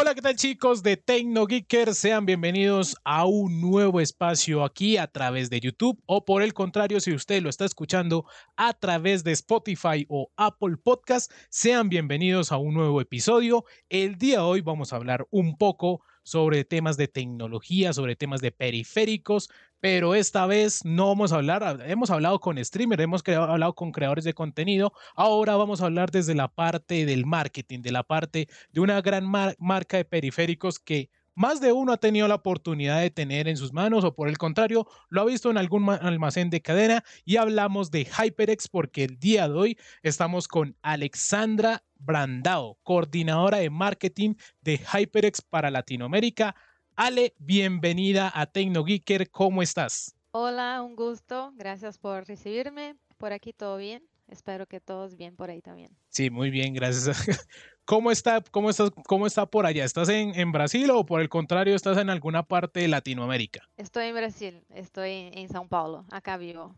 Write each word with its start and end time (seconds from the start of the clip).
Hola, 0.00 0.14
¿qué 0.14 0.22
tal 0.22 0.34
chicos 0.34 0.82
de 0.82 0.96
TecnoGeekers? 0.96 1.98
Sean 1.98 2.24
bienvenidos 2.24 2.96
a 3.04 3.26
un 3.26 3.60
nuevo 3.60 4.00
espacio 4.00 4.64
aquí 4.64 4.96
a 4.96 5.08
través 5.08 5.50
de 5.50 5.60
YouTube 5.60 6.02
o 6.06 6.24
por 6.24 6.40
el 6.40 6.54
contrario, 6.54 7.00
si 7.00 7.12
usted 7.12 7.42
lo 7.42 7.50
está 7.50 7.66
escuchando 7.66 8.24
a 8.56 8.72
través 8.72 9.24
de 9.24 9.32
Spotify 9.32 10.06
o 10.08 10.32
Apple 10.38 10.78
Podcast, 10.82 11.30
sean 11.50 11.90
bienvenidos 11.90 12.50
a 12.50 12.56
un 12.56 12.72
nuevo 12.72 13.02
episodio. 13.02 13.66
El 13.90 14.16
día 14.16 14.36
de 14.36 14.44
hoy 14.44 14.62
vamos 14.62 14.94
a 14.94 14.96
hablar 14.96 15.26
un 15.30 15.58
poco 15.58 16.00
sobre 16.22 16.64
temas 16.64 16.96
de 16.96 17.08
tecnología, 17.08 17.92
sobre 17.92 18.16
temas 18.16 18.40
de 18.40 18.52
periféricos, 18.52 19.50
pero 19.80 20.14
esta 20.14 20.46
vez 20.46 20.84
no 20.84 21.08
vamos 21.08 21.32
a 21.32 21.36
hablar, 21.36 21.82
hemos 21.86 22.10
hablado 22.10 22.38
con 22.40 22.62
streamers, 22.62 23.02
hemos 23.02 23.26
hablado 23.26 23.74
con 23.74 23.92
creadores 23.92 24.24
de 24.24 24.34
contenido, 24.34 24.92
ahora 25.16 25.56
vamos 25.56 25.80
a 25.80 25.86
hablar 25.86 26.10
desde 26.10 26.34
la 26.34 26.48
parte 26.48 27.06
del 27.06 27.26
marketing, 27.26 27.80
de 27.80 27.92
la 27.92 28.02
parte 28.02 28.48
de 28.72 28.80
una 28.80 29.00
gran 29.00 29.26
marca 29.58 29.96
de 29.96 30.04
periféricos 30.04 30.78
que 30.78 31.10
más 31.34 31.60
de 31.60 31.72
uno 31.72 31.92
ha 31.92 31.96
tenido 31.96 32.28
la 32.28 32.34
oportunidad 32.34 33.00
de 33.00 33.10
tener 33.10 33.48
en 33.48 33.56
sus 33.56 33.72
manos 33.72 34.04
o 34.04 34.14
por 34.14 34.28
el 34.28 34.36
contrario 34.36 34.86
lo 35.08 35.22
ha 35.22 35.24
visto 35.24 35.50
en 35.50 35.56
algún 35.56 35.88
almacén 35.88 36.50
de 36.50 36.60
cadena 36.60 37.02
y 37.24 37.36
hablamos 37.36 37.90
de 37.90 38.04
HyperX 38.04 38.68
porque 38.68 39.04
el 39.04 39.18
día 39.18 39.48
de 39.48 39.54
hoy 39.54 39.78
estamos 40.02 40.48
con 40.48 40.76
Alexandra 40.82 41.82
Brandao, 42.00 42.78
coordinadora 42.82 43.58
de 43.58 43.70
marketing 43.70 44.34
de 44.62 44.78
HyperX 44.78 45.42
para 45.42 45.70
Latinoamérica. 45.70 46.54
Ale, 46.96 47.34
bienvenida 47.38 48.32
a 48.34 48.46
TecnoGeeker, 48.46 49.30
¿cómo 49.30 49.62
estás? 49.62 50.16
Hola, 50.32 50.82
un 50.82 50.96
gusto, 50.96 51.52
gracias 51.56 51.98
por 51.98 52.26
recibirme. 52.26 52.96
Por 53.18 53.32
aquí 53.32 53.52
todo 53.52 53.76
bien, 53.76 54.02
espero 54.28 54.66
que 54.66 54.80
todos 54.80 55.16
bien 55.16 55.36
por 55.36 55.50
ahí 55.50 55.60
también. 55.60 55.96
Sí, 56.08 56.30
muy 56.30 56.50
bien, 56.50 56.72
gracias. 56.72 57.06
¿Cómo 57.84 58.10
está, 58.10 58.42
cómo 58.50 58.70
estás, 58.70 58.90
cómo 59.06 59.26
está 59.26 59.46
por 59.46 59.66
allá? 59.66 59.84
¿Estás 59.84 60.08
en, 60.08 60.34
en, 60.38 60.52
Brasil 60.52 60.90
o 60.90 61.04
por 61.04 61.20
el 61.20 61.28
contrario 61.28 61.74
estás 61.74 61.98
en 61.98 62.08
alguna 62.08 62.44
parte 62.44 62.80
de 62.80 62.88
Latinoamérica? 62.88 63.68
Estoy 63.76 64.06
en 64.06 64.14
Brasil, 64.14 64.64
estoy 64.70 65.30
en 65.32 65.48
São 65.48 65.68
Paulo, 65.68 66.04
acá 66.10 66.36
vivo. 66.36 66.74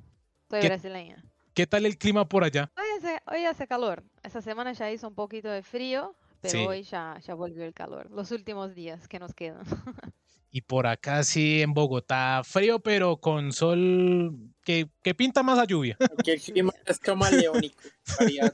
Soy 0.48 0.60
brasileña. 0.60 1.22
¿Qué 1.54 1.66
tal 1.66 1.84
el 1.84 1.98
clima 1.98 2.26
por 2.26 2.44
allá? 2.44 2.72
Hoy 2.78 2.86
hace, 2.96 3.20
hoy 3.26 3.44
hace 3.44 3.66
calor. 3.66 4.02
Esta 4.22 4.40
semana 4.40 4.72
ya 4.72 4.90
hizo 4.90 5.06
un 5.06 5.14
poquito 5.14 5.50
de 5.50 5.62
frío, 5.62 6.16
pero 6.40 6.68
hoy 6.68 6.82
ya, 6.82 7.20
ya 7.26 7.34
volvió 7.34 7.64
el 7.64 7.74
calor. 7.74 8.10
Los 8.10 8.30
últimos 8.30 8.74
días 8.74 9.06
que 9.06 9.18
nos 9.18 9.34
quedan. 9.34 9.62
y 10.50 10.62
por 10.62 10.86
acá 10.86 11.22
sí, 11.22 11.60
en 11.60 11.74
Bogotá, 11.74 12.40
frío, 12.42 12.78
pero 12.78 13.18
con 13.18 13.52
sol 13.52 14.32
que, 14.64 14.88
que 15.02 15.14
pinta 15.14 15.42
más 15.42 15.58
a 15.58 15.66
lluvia. 15.66 15.98
Aquí 16.18 16.30
el 16.30 16.40
clima 16.40 16.72
es 16.86 16.98
camaleónico, 16.98 17.82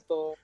todo 0.08 0.34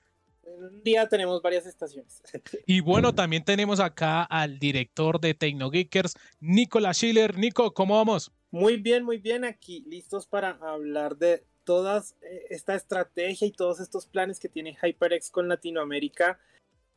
un 0.43 0.81
día 0.81 1.09
tenemos 1.09 1.41
varias 1.41 1.65
estaciones. 1.65 2.21
Y 2.65 2.79
bueno, 2.79 3.13
también 3.13 3.43
tenemos 3.43 3.81
acá 3.81 4.23
al 4.23 4.59
director 4.59 5.19
de 5.19 5.33
TecnoGeekers, 5.33 6.15
Nicolás 6.39 6.97
Schiller. 6.97 7.37
Nico, 7.37 7.73
¿cómo 7.73 7.97
vamos? 7.97 8.31
Muy 8.51 8.77
bien, 8.77 9.03
muy 9.03 9.17
bien. 9.17 9.43
Aquí 9.43 9.83
listos 9.85 10.25
para 10.25 10.51
hablar 10.61 11.17
de 11.17 11.43
toda 11.65 12.03
eh, 12.21 12.45
esta 12.49 12.75
estrategia 12.75 13.47
y 13.47 13.51
todos 13.51 13.81
estos 13.81 14.05
planes 14.05 14.39
que 14.39 14.47
tiene 14.47 14.77
HyperX 14.81 15.29
con 15.31 15.49
Latinoamérica. 15.49 16.39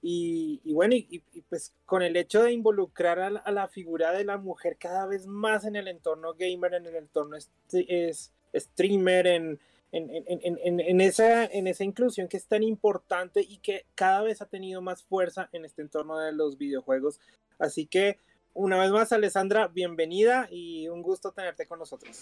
Y, 0.00 0.60
bueno, 0.72 0.94
y, 0.94 1.24
pues 1.48 1.74
con 1.84 2.02
el 2.02 2.16
hecho 2.16 2.44
de 2.44 2.52
involucrar 2.52 3.18
a 3.18 3.50
la, 3.50 3.68
figura 3.68 4.12
de 4.12 4.24
la 4.24 4.38
mujer 4.38 4.76
cada 4.78 5.06
vez 5.06 5.26
más 5.26 5.64
en 5.64 5.74
el 5.74 5.88
entorno 5.88 6.34
gamer, 6.34 6.74
en 6.74 6.86
el 6.86 6.94
entorno 6.94 7.36
es, 7.36 8.32
streamer, 8.54 9.26
en, 9.26 9.60
en, 9.90 11.00
esa, 11.00 11.46
en 11.46 11.66
esa 11.66 11.82
inclusión 11.82 12.28
que 12.28 12.36
es 12.36 12.46
tan 12.46 12.62
importante 12.62 13.40
y 13.40 13.58
que 13.58 13.86
cada 13.96 14.22
vez 14.22 14.40
ha 14.40 14.46
tenido 14.46 14.80
más 14.82 15.02
fuerza 15.02 15.48
en 15.52 15.64
este 15.64 15.82
entorno 15.82 16.16
de 16.18 16.30
los 16.30 16.58
videojuegos. 16.58 17.18
Así 17.58 17.86
que, 17.86 18.20
una 18.54 18.78
vez 18.78 18.92
más, 18.92 19.10
Alessandra, 19.10 19.66
bienvenida 19.66 20.46
y 20.48 20.88
un 20.88 21.02
gusto 21.02 21.32
tenerte 21.32 21.66
con 21.66 21.80
nosotros. 21.80 22.20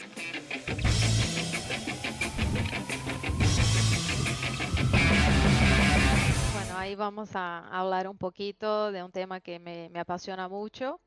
Ahí 6.87 6.95
vamos 6.95 7.35
a 7.35 7.67
hablar 7.69 8.07
un 8.07 8.17
poquito 8.17 8.93
de 8.93 9.03
un 9.03 9.11
tema 9.11 9.41
que 9.41 9.59
me, 9.59 9.91
apasiona 9.99 10.49
mucho. 10.49 11.01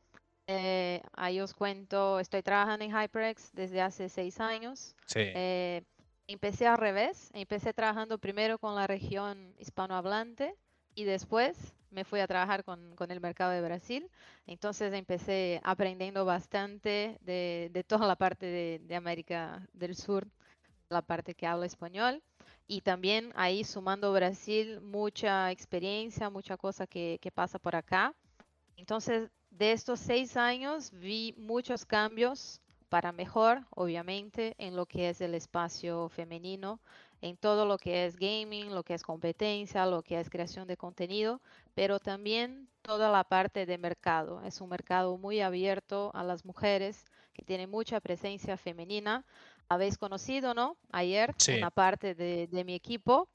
Eh, 0.47 1.01
ahí 1.13 1.39
os 1.39 1.53
cuento, 1.53 2.19
estoy 2.19 2.43
trabajando 2.43 2.83
en 2.83 2.91
HyperX 2.91 3.53
desde 3.53 3.81
hace 3.81 4.09
seis 4.09 4.41
años. 4.41 4.95
Sí. 5.05 5.21
Eh, 5.21 5.83
empecé 6.27 6.67
al 6.67 6.77
revés, 6.77 7.29
empecé 7.33 7.73
trabajando 7.73 8.17
primero 8.17 8.57
con 8.57 8.75
la 8.75 8.87
región 8.87 9.53
hispanohablante 9.57 10.53
y 10.95 11.05
después 11.05 11.73
me 11.91 12.03
fui 12.03 12.19
a 12.19 12.27
trabajar 12.27 12.65
con, 12.65 12.95
el 13.09 13.21
mercado 13.21 13.51
de 13.51 13.61
Brasil. 13.61 14.09
Entonces 14.47 14.93
empecé 14.93 15.61
aprendiendo 15.63 16.25
bastante 16.25 17.17
de, 17.21 17.85
toda 17.87 18.05
la 18.05 18.17
parte 18.17 18.79
de, 18.79 18.95
América 18.95 19.65
del 19.71 19.95
Sur, 19.95 20.27
la 20.89 21.01
parte 21.01 21.35
que 21.35 21.47
habla 21.47 21.67
español. 21.67 22.21
Y 22.71 22.81
también 22.81 23.33
ahí 23.35 23.63
sumando 23.63 24.13
Brasil, 24.13 24.79
mucha 24.79 25.49
experiencia, 25.49 26.29
mucha 26.29 26.55
cosa 26.55 26.85
que, 26.85 27.19
pasa 27.33 27.57
por 27.57 27.75
acá. 27.75 28.13
Entonces, 28.77 29.31
de 29.49 29.71
estos 29.71 29.99
seis 29.99 30.37
años 30.37 30.91
vi 30.91 31.33
muchos 31.35 31.83
cambios 31.83 32.61
para 32.87 33.11
mejor, 33.11 33.65
obviamente, 33.71 34.53
en 34.59 34.75
lo 34.75 34.85
que 34.85 35.09
es 35.09 35.19
el 35.19 35.33
espacio 35.33 36.09
femenino, 36.09 36.79
en 37.21 37.37
todo 37.37 37.65
lo 37.65 37.79
que 37.79 38.05
es 38.05 38.15
gaming, 38.15 38.71
lo 38.75 38.83
que 38.83 38.93
es 38.93 39.01
competencia, 39.01 39.87
lo 39.87 40.03
que 40.03 40.19
es 40.19 40.29
creación 40.29 40.67
de 40.67 40.77
contenido, 40.77 41.41
pero 41.73 41.99
también 41.99 42.69
toda 42.83 43.11
la 43.11 43.23
parte 43.23 43.65
de 43.65 43.79
mercado. 43.79 44.43
Es 44.43 44.61
un 44.61 44.69
mercado 44.69 45.17
muy 45.17 45.41
abierto 45.41 46.11
a 46.13 46.23
las 46.23 46.45
mujeres, 46.45 47.03
que 47.33 47.43
tiene 47.43 47.65
mucha 47.65 47.99
presencia 47.99 48.57
femenina. 48.57 49.25
Habéis 49.69 49.97
conocido, 49.97 50.53
¿no? 50.53 50.77
Ayer, 50.91 51.33
una 51.55 51.69
parte 51.69 52.15
de, 52.15 52.47
de 52.47 52.63
mi 52.63 52.73
equipo, 52.73 53.29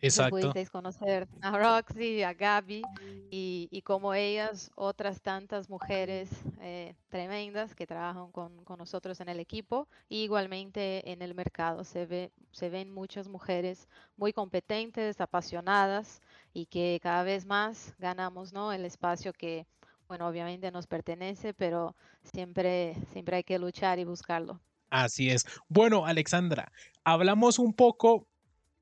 Exacto. 0.00 0.30
Pudisteis 0.30 0.68
conocer 0.68 1.26
a 1.40 1.58
Roxy, 1.58 2.22
a 2.22 2.34
Gaby 2.34 2.82
y, 3.30 3.68
y 3.70 3.82
como 3.82 4.12
ellas, 4.12 4.70
otras 4.74 5.22
tantas 5.22 5.70
mujeres 5.70 6.28
eh, 6.60 6.94
tremendas 7.08 7.74
que 7.74 7.86
trabajan 7.86 8.30
con, 8.30 8.62
con, 8.64 8.78
nosotros 8.78 9.20
en 9.20 9.30
el 9.30 9.40
equipo. 9.40 9.88
Y 10.08 10.24
igualmente 10.24 11.10
en 11.10 11.22
el 11.22 11.34
mercado 11.34 11.82
se, 11.82 12.04
ve, 12.04 12.30
se 12.52 12.68
ven 12.68 12.92
muchas 12.92 13.26
mujeres 13.28 13.88
muy 14.16 14.34
competentes, 14.34 15.20
apasionadas 15.20 16.20
y 16.52 16.66
que 16.66 17.00
cada 17.02 17.22
vez 17.22 17.46
más 17.46 17.94
ganamos 17.98 18.52
¿no? 18.52 18.72
el 18.72 18.84
espacio 18.84 19.32
que, 19.32 19.66
bueno, 20.08 20.28
obviamente 20.28 20.70
nos 20.70 20.86
pertenece, 20.86 21.54
pero 21.54 21.96
siempre, 22.22 22.96
siempre 23.12 23.36
hay 23.36 23.44
que 23.44 23.58
luchar 23.58 23.98
y 23.98 24.04
buscarlo. 24.04 24.60
Así 25.04 25.28
es. 25.28 25.44
Bueno, 25.68 26.06
Alexandra, 26.06 26.72
hablamos 27.04 27.58
un 27.58 27.74
poco 27.74 28.26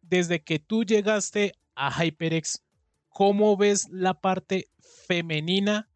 desde 0.00 0.44
que 0.44 0.60
tú 0.60 0.84
llegaste 0.84 1.54
a 1.74 1.90
HyperX, 1.90 2.62
¿cómo 3.08 3.56
ves 3.56 3.88
la 3.90 4.14
parte 4.14 4.68
femenina 5.08 5.88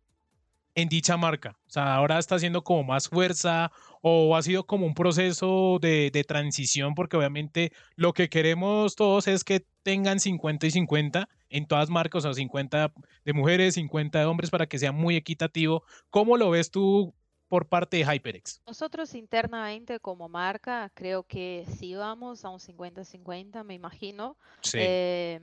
en 0.75 0.89
dicha 0.89 1.17
marca? 1.17 1.57
O 1.69 1.71
sea, 1.71 1.95
ahora 1.95 2.19
está 2.19 2.35
haciendo 2.35 2.65
como 2.65 2.83
más 2.83 3.09
fuerza 3.09 3.71
o 4.03 4.35
ha 4.35 4.43
sido 4.43 4.67
como 4.67 4.87
un 4.87 4.95
proceso 4.95 5.79
de, 5.81 6.11
transición, 6.27 6.97
porque 6.97 7.17
obviamente 7.17 7.71
lo 7.95 8.13
que 8.13 8.29
queremos 8.29 8.97
todos 8.97 9.29
es 9.29 9.45
que 9.45 9.67
tengan 9.85 10.19
50 10.19 10.67
y 10.67 10.71
50 10.73 11.29
en 11.51 11.67
todas 11.67 11.91
marcas, 11.91 12.25
o 12.25 12.33
sea, 12.33 12.35
50 12.35 12.93
de 13.25 13.33
mujeres, 13.35 13.75
50 13.75 14.19
de 14.19 14.25
hombres, 14.25 14.51
para 14.51 14.67
que 14.67 14.81
sea 14.81 14.91
muy 14.91 15.15
equitativo. 15.15 15.85
¿Cómo 16.11 16.37
lo 16.37 16.51
ves 16.51 16.73
tú 16.73 17.15
por 17.49 17.67
parte 17.67 17.97
de 17.97 18.05
HyperX? 18.05 18.63
Nosotros 18.67 19.15
internamente 19.15 19.99
como 20.01 20.29
marca 20.29 20.91
creo 20.95 21.23
que 21.23 21.65
si 21.79 21.95
vamos 21.95 22.45
a 22.45 22.51
un 22.51 22.61
50-50, 22.61 23.65
me 23.65 23.75
imagino. 23.75 24.37
Eh, 24.75 25.41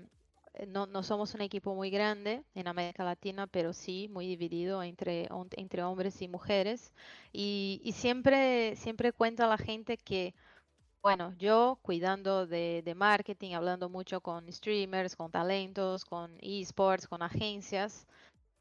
no, 0.67 0.85
no, 0.85 1.03
somos 1.03 1.33
un 1.33 1.41
equipo 1.41 1.75
muy 1.75 1.89
grande 1.89 2.43
en 2.53 2.67
América 2.67 3.03
Latina, 3.03 3.47
pero 3.47 3.73
sí 3.73 4.07
muy 4.09 4.27
dividido 4.27 4.81
entre, 4.83 5.27
entre 5.57 5.83
hombres 5.83 6.21
y 6.21 6.27
mujeres. 6.27 6.93
Y, 7.33 7.81
y 7.83 7.91
siempre, 7.91 8.75
siempre 8.77 9.11
cuenta 9.11 9.47
la 9.47 9.57
gente 9.57 9.97
que, 9.97 10.33
bueno, 11.01 11.33
yo 11.37 11.77
cuidando 11.81 12.47
de, 12.47 12.81
de, 12.83 12.95
marketing, 12.95 13.53
hablando 13.53 13.89
mucho 13.89 14.21
con 14.21 14.51
streamers, 14.51 15.15
con 15.15 15.31
talentos, 15.31 16.05
con 16.05 16.37
esports, 16.41 17.07
con 17.07 17.21
agencias, 17.21 18.07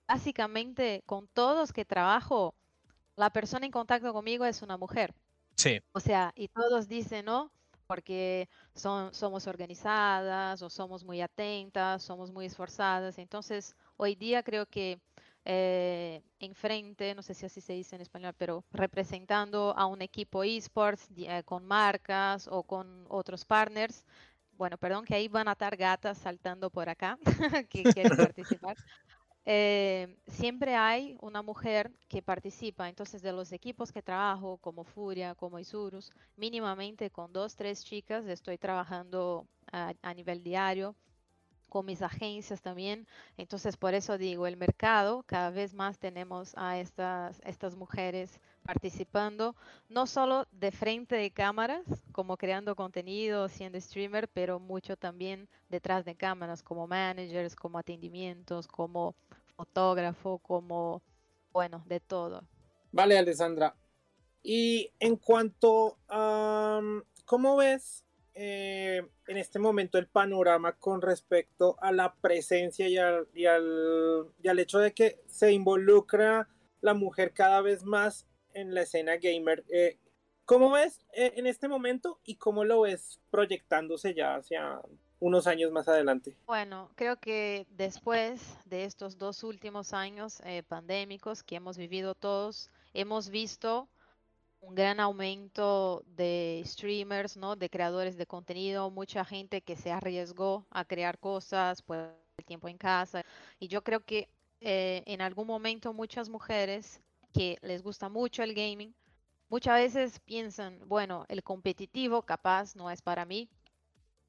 básicamente 0.08 1.02
con 1.06 1.28
todos 1.28 1.72
que 1.72 1.84
trabajo, 1.84 2.54
la 3.16 3.30
persona 3.30 3.66
en 3.66 3.72
contacto 3.72 4.12
conmigo 4.12 4.44
es 4.44 4.62
una 4.62 4.76
mujer. 4.76 5.14
Sí. 5.56 5.80
O 5.92 6.00
sea, 6.00 6.32
y 6.34 6.48
todos 6.48 6.88
dicen, 6.88 7.26
¿no? 7.26 7.52
Porque 7.86 8.48
son, 8.74 9.14
somos 9.14 9.46
organizadas 9.46 10.62
o 10.62 10.70
somos 10.70 11.04
muy 11.04 11.20
atentas, 11.20 12.02
somos 12.02 12.32
muy 12.32 12.46
esforzadas. 12.46 13.18
Entonces, 13.18 13.76
hoy 13.96 14.14
día 14.14 14.42
creo 14.42 14.66
que 14.66 15.00
eh, 15.44 16.22
enfrente, 16.38 17.14
no 17.14 17.22
sé 17.22 17.34
si 17.34 17.44
así 17.46 17.60
se 17.60 17.74
dice 17.74 17.96
en 17.96 18.02
español, 18.02 18.34
pero 18.38 18.64
representando 18.72 19.74
a 19.76 19.86
un 19.86 20.00
equipo 20.00 20.42
esports 20.42 21.08
eh, 21.16 21.42
con 21.44 21.66
marcas 21.66 22.48
o 22.50 22.62
con 22.62 23.06
otros 23.10 23.44
partners. 23.44 24.04
Bueno, 24.52 24.78
perdón 24.78 25.04
que 25.04 25.14
ahí 25.14 25.28
van 25.28 25.48
a 25.48 25.52
estar 25.52 25.76
gatas 25.76 26.18
saltando 26.18 26.70
por 26.70 26.88
acá 26.88 27.18
que 27.68 27.82
quieren 27.82 28.16
participar. 28.34 28.76
Eh, 29.46 30.16
siempre 30.26 30.74
hay 30.74 31.16
una 31.20 31.42
mujer 31.42 31.92
que 32.08 32.22
participa. 32.22 32.88
Entonces, 32.88 33.22
de 33.22 33.32
los 33.32 33.52
equipos 33.52 33.92
que 33.92 34.02
trabajo, 34.02 34.58
como 34.58 34.84
Furia, 34.84 35.34
como 35.34 35.58
Isurus, 35.58 36.10
mínimamente 36.36 37.10
con 37.10 37.32
dos, 37.32 37.56
tres 37.56 37.84
chicas 37.84 38.26
estoy 38.26 38.58
trabajando 38.58 39.46
a 39.72 40.14
nivel 40.14 40.42
diario 40.44 40.94
con 41.74 41.86
mis 41.86 42.02
agencias 42.02 42.62
también. 42.62 43.04
Entonces, 43.36 43.76
por 43.76 43.94
eso 43.94 44.16
digo, 44.16 44.46
el 44.46 44.56
mercado, 44.56 45.24
cada 45.24 45.50
vez 45.50 45.74
más 45.74 45.98
tenemos 45.98 46.52
a 46.56 46.78
estas, 46.78 47.40
estas 47.44 47.74
mujeres 47.74 48.40
participando, 48.64 49.54
no 49.88 50.06
solo 50.06 50.46
de 50.50 50.72
frente 50.72 51.14
de 51.16 51.30
cámaras, 51.30 51.84
como 52.12 52.36
creando 52.36 52.74
contenido, 52.74 53.48
siendo 53.48 53.80
streamer, 53.80 54.28
pero 54.28 54.58
mucho 54.58 54.96
también 54.96 55.48
detrás 55.68 56.04
de 56.04 56.16
cámaras, 56.16 56.62
como 56.62 56.86
managers, 56.86 57.54
como 57.54 57.78
atendimientos, 57.78 58.66
como 58.66 59.14
fotógrafo, 59.56 60.38
como, 60.38 61.02
bueno, 61.52 61.84
de 61.86 62.00
todo. 62.00 62.42
Vale, 62.90 63.18
Alessandra. 63.18 63.74
Y 64.42 64.90
en 64.98 65.16
cuanto 65.16 65.98
a, 66.08 66.80
¿cómo 67.24 67.56
ves 67.56 68.04
eh, 68.34 69.00
en 69.28 69.36
este 69.36 69.60
momento 69.60 69.96
el 69.96 70.08
panorama 70.08 70.72
con 70.72 71.00
respecto 71.00 71.76
a 71.80 71.92
la 71.92 72.14
presencia 72.14 72.88
y 72.88 72.98
al, 72.98 73.28
y 73.32 73.46
al, 73.46 74.58
hecho 74.58 74.80
de 74.80 74.92
que 74.92 75.22
se 75.26 75.52
involucra 75.52 76.48
la 76.80 76.94
mujer 76.94 77.32
cada 77.32 77.60
vez 77.60 77.84
más 77.84 78.26
en 78.54 78.74
la 78.74 78.82
escena 78.82 79.16
gamer. 79.16 79.64
Eh, 79.68 79.98
¿Cómo 80.44 80.70
ves 80.70 81.00
eh, 81.12 81.34
en 81.36 81.46
este 81.46 81.68
momento 81.68 82.20
y 82.24 82.36
cómo 82.36 82.64
lo 82.64 82.82
ves 82.82 83.20
proyectándose 83.30 84.14
ya 84.14 84.36
hacia 84.36 84.80
unos 85.20 85.46
años 85.46 85.70
más 85.72 85.88
adelante? 85.88 86.36
Bueno, 86.46 86.90
creo 86.96 87.16
que 87.16 87.66
después 87.70 88.56
de 88.66 88.84
estos 88.84 89.18
dos 89.18 89.42
últimos 89.42 89.92
años 89.92 90.42
pandémicos 90.68 91.42
que 91.42 91.56
hemos 91.56 91.78
vivido 91.78 92.14
todos, 92.14 92.70
hemos 92.92 93.30
visto 93.30 93.88
un 94.66 94.74
gran 94.74 95.00
aumento 95.00 96.04
de 96.06 96.62
streamers, 96.64 97.36
¿no? 97.36 97.56
De 97.56 97.68
creadores 97.68 98.16
de 98.16 98.26
contenido, 98.26 98.90
mucha 98.90 99.24
gente 99.24 99.60
que 99.60 99.76
se 99.76 99.92
arriesgó 99.92 100.66
a 100.70 100.84
crear 100.84 101.18
cosas, 101.18 101.82
pues 101.82 102.08
el 102.38 102.44
tiempo 102.44 102.68
en 102.68 102.78
casa. 102.78 103.24
Y 103.58 103.68
yo 103.68 103.82
creo 103.84 104.00
que 104.00 104.28
eh, 104.60 105.02
en 105.06 105.20
algún 105.20 105.46
momento 105.46 105.92
muchas 105.92 106.28
mujeres 106.28 107.00
que 107.34 107.58
les 107.62 107.82
gusta 107.82 108.08
mucho 108.08 108.42
el 108.42 108.54
gaming, 108.54 108.94
muchas 109.48 109.78
veces 109.78 110.20
piensan, 110.20 110.80
bueno, 110.86 111.26
el 111.28 111.42
competitivo 111.42 112.22
capaz 112.22 112.74
no 112.76 112.90
es 112.90 113.02
para 113.02 113.24
mí, 113.24 113.50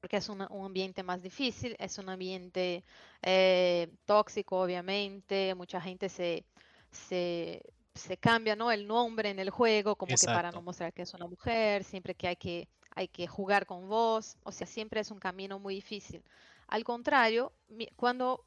porque 0.00 0.18
es 0.18 0.28
un, 0.28 0.42
ambiente 0.42 1.02
más 1.02 1.22
difícil, 1.22 1.74
es 1.78 1.98
un 1.98 2.08
ambiente 2.10 2.84
eh, 3.22 3.88
tóxico, 4.04 4.60
obviamente, 4.60 5.54
mucha 5.54 5.80
gente 5.80 6.08
se, 6.08 6.44
se 6.90 7.62
se 7.96 8.16
cambia 8.16 8.54
¿no? 8.54 8.70
el 8.70 8.86
nombre 8.86 9.30
en 9.30 9.38
el 9.38 9.50
juego, 9.50 9.96
como 9.96 10.14
que 10.14 10.26
para 10.26 10.52
no 10.52 10.62
mostrar 10.62 10.92
que 10.92 11.02
es 11.02 11.14
una 11.14 11.26
mujer, 11.26 11.84
siempre 11.84 12.14
que 12.14 12.28
hay 12.28 12.36
que, 12.36 12.68
hay 12.94 13.08
que 13.08 13.26
jugar 13.26 13.66
con 13.66 13.88
vos, 13.88 14.36
o 14.44 14.52
sea, 14.52 14.66
siempre 14.66 15.00
es 15.00 15.10
un 15.10 15.18
camino 15.18 15.58
muy 15.58 15.74
difícil. 15.74 16.22
Al 16.68 16.84
contrario, 16.84 17.52
cuando 17.96 18.44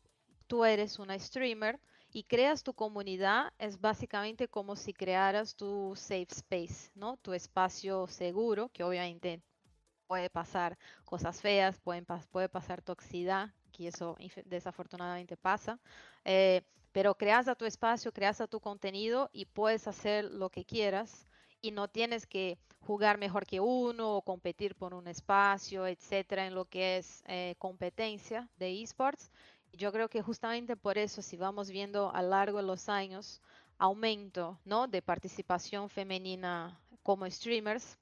tú 0.47 0.65
eres 0.65 0.99
una 0.99 1.17
streamer 1.17 1.79
y 2.11 2.23
creas 2.23 2.63
tu 2.63 2.73
comunidad, 2.73 3.53
es 3.59 3.79
básicamente 3.79 4.47
como 4.47 4.75
si 4.75 4.93
crearas 4.93 5.55
tu 5.55 5.93
safe 5.95 6.27
space, 6.31 6.91
¿no? 6.95 7.17
Tu 7.17 7.33
espacio 7.33 8.07
seguro, 8.07 8.69
que 8.69 8.83
obviamente 8.83 9.41
puede 10.07 10.29
pasar 10.29 10.77
cosas 11.05 11.39
feas, 11.41 11.79
pueden, 11.79 12.05
puede 12.31 12.49
pasar 12.49 12.81
toxicidad, 12.81 13.53
que 13.71 13.87
eso 13.87 14.17
desafortunadamente 14.45 15.37
pasa. 15.37 15.79
Eh, 16.25 16.63
pero 16.91 17.15
creas 17.15 17.47
a 17.47 17.55
tu 17.55 17.65
espacio, 17.65 18.11
creas 18.11 18.41
a 18.41 18.47
tu 18.47 18.59
contenido 18.59 19.29
y 19.31 19.45
puedes 19.45 19.87
hacer 19.87 20.25
lo 20.25 20.49
que 20.49 20.65
quieras 20.65 21.27
y 21.61 21.71
no 21.71 21.87
tienes 21.87 22.25
que 22.25 22.57
jugar 22.79 23.19
mejor 23.19 23.45
que 23.45 23.59
uno 23.59 24.15
o 24.15 24.21
competir 24.23 24.75
por 24.75 24.93
un 24.95 25.07
espacio, 25.07 25.85
etcétera, 25.85 26.47
en 26.47 26.55
lo 26.55 26.65
que 26.65 26.97
es 26.97 27.23
eh, 27.27 27.55
competencia 27.59 28.49
de 28.57 28.81
esports. 28.81 29.31
Yo 29.73 29.91
creo 29.91 30.09
que 30.09 30.21
justamente 30.21 30.75
por 30.75 30.97
eso, 30.97 31.21
si 31.21 31.37
vamos 31.37 31.69
viendo 31.69 32.13
a 32.13 32.21
lo 32.21 32.29
largo 32.29 32.57
de 32.57 32.63
los 32.63 32.89
años, 32.89 33.41
aumento 33.77 34.59
¿no? 34.65 34.87
de 34.87 35.01
participación 35.01 35.89
femenina 35.89 36.79
como 37.03 37.29
streamers, 37.29 37.97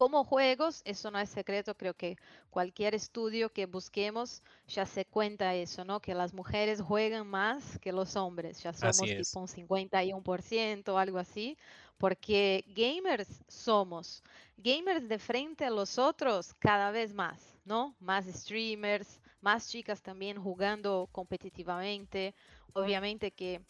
como 0.00 0.24
juegos, 0.24 0.80
eso 0.86 1.10
no 1.10 1.18
es 1.18 1.28
secreto, 1.28 1.76
creo 1.76 1.92
que 1.92 2.16
cualquier 2.48 2.94
estudio 2.94 3.52
que 3.52 3.66
busquemos 3.66 4.42
ya 4.66 4.86
se 4.86 5.04
cuenta 5.04 5.54
eso, 5.54 5.84
¿no? 5.84 6.00
Que 6.00 6.14
las 6.14 6.32
mujeres 6.32 6.80
juegan 6.80 7.26
más 7.26 7.78
que 7.80 7.92
los 7.92 8.16
hombres, 8.16 8.62
ya 8.62 8.72
somos 8.72 8.96
tipo 8.96 9.40
un 9.40 9.46
51%, 9.46 10.98
algo 10.98 11.18
así, 11.18 11.58
porque 11.98 12.64
gamers 12.68 13.28
somos, 13.46 14.22
gamers 14.56 15.06
de 15.06 15.18
frente 15.18 15.66
a 15.66 15.70
los 15.70 15.98
otros 15.98 16.54
cada 16.54 16.90
vez 16.90 17.12
más, 17.12 17.38
¿no? 17.66 17.94
Más 18.00 18.24
streamers, 18.24 19.20
más 19.40 19.68
chicas 19.68 20.02
también 20.02 20.42
jugando 20.42 21.08
competitivamente, 21.12 22.34
obviamente 22.72 23.30
que 23.30 23.60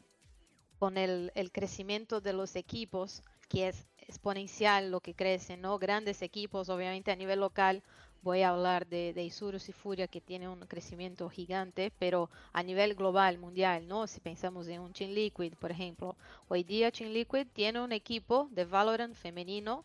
con 0.79 0.97
el, 0.97 1.31
crecimiento 1.53 2.21
de 2.21 2.33
los 2.33 2.57
equipos, 2.57 3.23
que 3.49 3.69
es 3.69 3.87
exponencial 3.99 4.91
lo 4.91 5.01
que 5.01 5.15
crece, 5.15 5.57
¿no? 5.57 5.79
Grandes 5.79 6.23
equipos, 6.23 6.71
obviamente 6.71 7.11
a 7.11 7.17
nivel 7.17 7.41
local, 7.41 7.83
voy 8.23 8.43
a 8.43 8.49
hablar 8.49 8.87
de, 8.87 9.13
de 9.13 9.25
Isurus 9.25 9.69
y 9.69 9.73
Furia 9.73 10.09
que 10.09 10.21
tiene 10.23 10.49
un 10.49 10.61
crecimiento 10.61 11.29
gigante, 11.29 11.93
pero 11.99 12.31
a 12.53 12.63
nivel 12.63 12.95
global, 12.95 13.39
mundial, 13.39 13.87
¿no? 13.89 14.07
Si 14.07 14.21
pensamos 14.21 14.69
en 14.69 14.81
un 14.81 14.93
Team 14.93 15.11
Liquid, 15.11 15.55
por 15.55 15.71
ejemplo, 15.71 16.17
hoy 16.49 16.65
día 16.65 16.91
Team 16.91 17.11
Liquid 17.11 17.47
tiene 17.53 17.81
un 17.81 17.93
equipo 17.93 18.49
de 18.51 18.65
Valorant 18.65 19.15
femenino, 19.15 19.85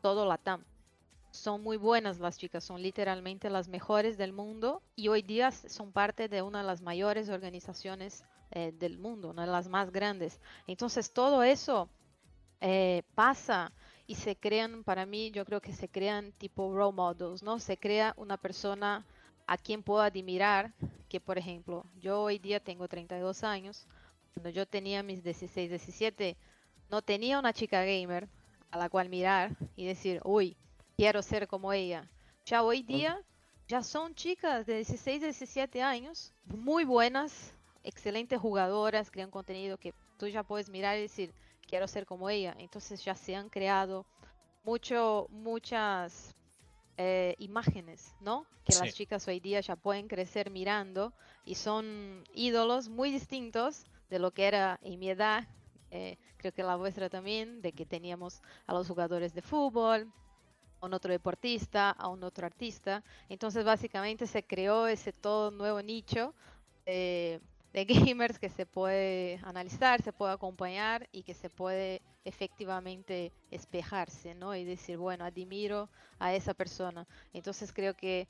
todo 0.00 0.24
Latam. 0.24 0.64
Son 1.30 1.62
muy 1.62 1.76
buenas 1.76 2.18
las 2.18 2.38
chicas, 2.38 2.64
son 2.64 2.82
literalmente 2.82 3.50
las 3.50 3.68
mejores 3.68 4.18
del 4.18 4.32
mundo 4.32 4.82
y 4.96 5.08
hoy 5.08 5.22
día 5.22 5.52
son 5.52 5.92
parte 5.92 6.28
de 6.28 6.42
una 6.42 6.60
de 6.60 6.66
las 6.66 6.82
mayores 6.82 7.28
organizaciones 7.28 8.24
eh, 8.50 8.72
del 8.72 8.98
mundo, 8.98 9.30
una 9.30 9.46
de 9.46 9.52
las 9.52 9.68
más 9.68 9.92
grandes. 9.92 10.40
Entonces 10.66 11.12
todo 11.12 11.42
eso 11.44 11.88
eh, 12.60 13.04
pasa 13.14 13.72
y 14.08 14.16
se 14.16 14.34
crean, 14.34 14.82
para 14.82 15.06
mí, 15.06 15.30
yo 15.30 15.44
creo 15.44 15.60
que 15.60 15.72
se 15.72 15.88
crean 15.88 16.32
tipo 16.32 16.74
role 16.74 16.96
models, 16.96 17.44
¿no? 17.44 17.60
Se 17.60 17.76
crea 17.76 18.12
una 18.16 18.36
persona 18.36 19.06
a 19.46 19.56
quien 19.56 19.84
puedo 19.84 20.00
admirar, 20.00 20.74
que 21.08 21.20
por 21.20 21.38
ejemplo, 21.38 21.86
yo 22.00 22.22
hoy 22.22 22.40
día 22.40 22.58
tengo 22.58 22.88
32 22.88 23.44
años, 23.44 23.86
cuando 24.34 24.50
yo 24.50 24.66
tenía 24.66 25.04
mis 25.04 25.22
16, 25.22 25.70
17, 25.70 26.36
no 26.90 27.02
tenía 27.02 27.38
una 27.38 27.52
chica 27.52 27.84
gamer 27.84 28.28
a 28.72 28.78
la 28.78 28.88
cual 28.88 29.08
mirar 29.08 29.56
y 29.76 29.86
decir, 29.86 30.20
uy, 30.24 30.56
quiero 31.00 31.22
ser 31.22 31.48
como 31.48 31.72
ella. 31.72 32.06
Ya 32.44 32.62
hoy 32.62 32.82
día, 32.82 33.18
ya 33.66 33.82
son 33.82 34.14
chicas 34.14 34.66
de 34.66 34.74
16, 34.74 35.22
17 35.22 35.82
años, 35.82 36.34
muy 36.44 36.84
buenas, 36.84 37.54
excelentes 37.82 38.38
jugadoras, 38.38 39.10
crean 39.10 39.30
contenido 39.30 39.78
que 39.78 39.94
tú 40.18 40.26
ya 40.28 40.42
puedes 40.42 40.68
mirar 40.68 40.98
y 40.98 41.00
decir, 41.00 41.32
quiero 41.66 41.88
ser 41.88 42.04
como 42.04 42.28
ella. 42.28 42.54
Entonces 42.58 43.02
ya 43.02 43.14
se 43.14 43.34
han 43.34 43.48
creado 43.48 44.04
mucho, 44.62 45.26
muchas 45.30 46.36
eh, 46.98 47.34
imágenes, 47.38 48.14
¿no? 48.20 48.44
Que 48.62 48.76
las 48.76 48.92
chicas 48.92 49.26
hoy 49.26 49.40
día 49.40 49.62
ya 49.62 49.76
pueden 49.76 50.06
crecer 50.06 50.50
mirando 50.50 51.14
y 51.46 51.54
son 51.54 52.24
ídolos 52.34 52.90
muy 52.90 53.10
distintos 53.10 53.86
de 54.10 54.18
lo 54.18 54.32
que 54.32 54.44
era 54.44 54.78
en 54.82 54.98
mi 54.98 55.08
edad. 55.08 55.48
Eh, 55.92 56.18
creo 56.36 56.52
que 56.52 56.62
la 56.62 56.76
vuestra 56.76 57.08
también, 57.08 57.62
de 57.62 57.72
que 57.72 57.86
teníamos 57.86 58.42
a 58.66 58.74
los 58.74 58.86
jugadores 58.86 59.32
de 59.32 59.40
fútbol, 59.40 60.12
a 60.80 60.86
un 60.86 60.94
otro 60.94 61.12
deportista, 61.12 61.90
a 61.90 62.08
un 62.08 62.22
otro 62.24 62.46
artista. 62.46 63.02
Entonces 63.28 63.64
básicamente 63.64 64.26
se 64.26 64.42
creó 64.44 64.86
ese 64.86 65.12
todo 65.12 65.50
nuevo 65.50 65.82
nicho. 65.82 66.34
Eh, 66.86 67.40
de 67.72 67.84
gamers 68.14 68.38
que 68.38 68.48
se 68.50 68.66
puede 68.66 69.38
analizar, 69.42 70.02
se 70.02 70.12
puede 70.12 70.32
acompañar 70.32 71.08
y 71.12 71.22
que 71.22 71.34
se 71.34 71.50
puede 71.50 72.02
efectivamente 72.24 73.32
espejarse, 73.50 74.34
¿no? 74.34 74.54
Y 74.54 74.64
decir, 74.64 74.98
bueno, 74.98 75.24
admiro 75.24 75.88
a 76.18 76.34
esa 76.34 76.54
persona. 76.54 77.06
Entonces 77.32 77.72
creo 77.72 77.94
que 77.94 78.28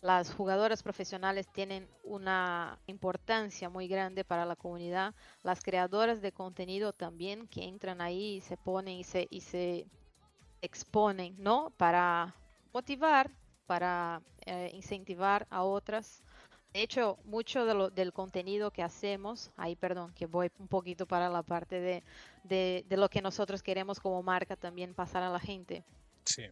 las 0.00 0.34
jugadoras 0.34 0.82
profesionales 0.82 1.48
tienen 1.52 1.88
una 2.02 2.78
importancia 2.86 3.68
muy 3.68 3.86
grande 3.88 4.24
para 4.24 4.44
la 4.44 4.56
comunidad. 4.56 5.14
Las 5.42 5.62
creadoras 5.62 6.20
de 6.20 6.32
contenido 6.32 6.92
también 6.92 7.46
que 7.48 7.64
entran 7.64 8.00
ahí 8.00 8.36
y 8.36 8.40
se 8.40 8.56
ponen 8.56 8.98
y 8.98 9.04
se, 9.04 9.28
y 9.30 9.40
se 9.40 9.86
exponen, 10.62 11.34
¿no? 11.38 11.70
Para 11.76 12.34
motivar, 12.72 13.30
para 13.66 14.22
eh, 14.46 14.70
incentivar 14.72 15.46
a 15.50 15.62
otras 15.62 16.22
de 16.72 16.82
hecho, 16.82 17.18
mucho 17.24 17.66
de 17.66 17.74
lo, 17.74 17.90
del 17.90 18.14
contenido 18.14 18.70
que 18.70 18.82
hacemos, 18.82 19.50
ahí 19.58 19.76
perdón, 19.76 20.12
que 20.14 20.24
voy 20.24 20.50
un 20.58 20.68
poquito 20.68 21.06
para 21.06 21.28
la 21.28 21.42
parte 21.42 21.80
de, 21.80 22.02
de, 22.44 22.96
lo 22.96 23.10
que 23.10 23.20
nosotros 23.20 23.62
queremos 23.62 24.00
como 24.00 24.22
marca 24.22 24.56
también 24.56 24.94
pasar 24.94 25.22
a 25.22 25.28
la 25.28 25.38
gente. 25.38 25.84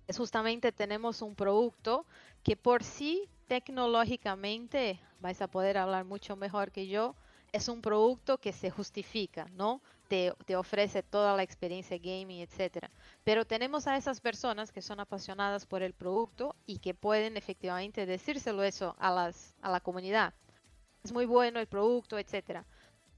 Es 0.07 0.19
justamente 0.19 0.73
tenemos 0.73 1.23
un 1.23 1.35
producto 1.35 2.05
que 2.43 2.57
por 2.57 2.85
sí 2.85 3.31
tecnológicamente, 3.47 5.01
vais 5.21 5.41
a 5.41 5.49
poder 5.49 5.79
hablar 5.79 6.05
mucho 6.05 6.37
mejor 6.37 6.71
que 6.71 6.87
yo, 6.87 7.15
es 7.53 7.69
un 7.69 7.81
producto 7.81 8.39
que 8.39 8.53
se 8.53 8.71
justifica, 8.71 9.47
¿no? 9.55 9.81
Te, 10.11 10.35
te, 10.45 10.57
ofrece 10.57 11.05
toda 11.05 11.37
la 11.37 11.45
experiencia 11.45 11.97
gaming, 11.97 12.41
etcétera. 12.41 12.91
Pero 13.23 13.45
tenemos 13.45 13.87
a 13.87 13.97
esas 13.97 14.21
personas 14.21 14.73
que 14.73 14.83
son 14.83 14.99
apasionadas 14.99 15.67
por 15.67 15.85
el 15.85 15.95
producto 15.95 16.57
y 16.67 16.81
que 16.81 16.95
pueden 16.95 17.37
efectivamente 17.37 18.07
decírselo 18.07 18.65
eso 18.65 18.97
a, 18.99 19.13
las, 19.13 19.55
a 19.63 19.71
la 19.71 19.79
comunidad. 19.79 20.35
Es 21.05 21.13
muy 21.13 21.27
bueno 21.27 21.61
el 21.61 21.69
producto, 21.69 22.19
etcétera. 22.19 22.67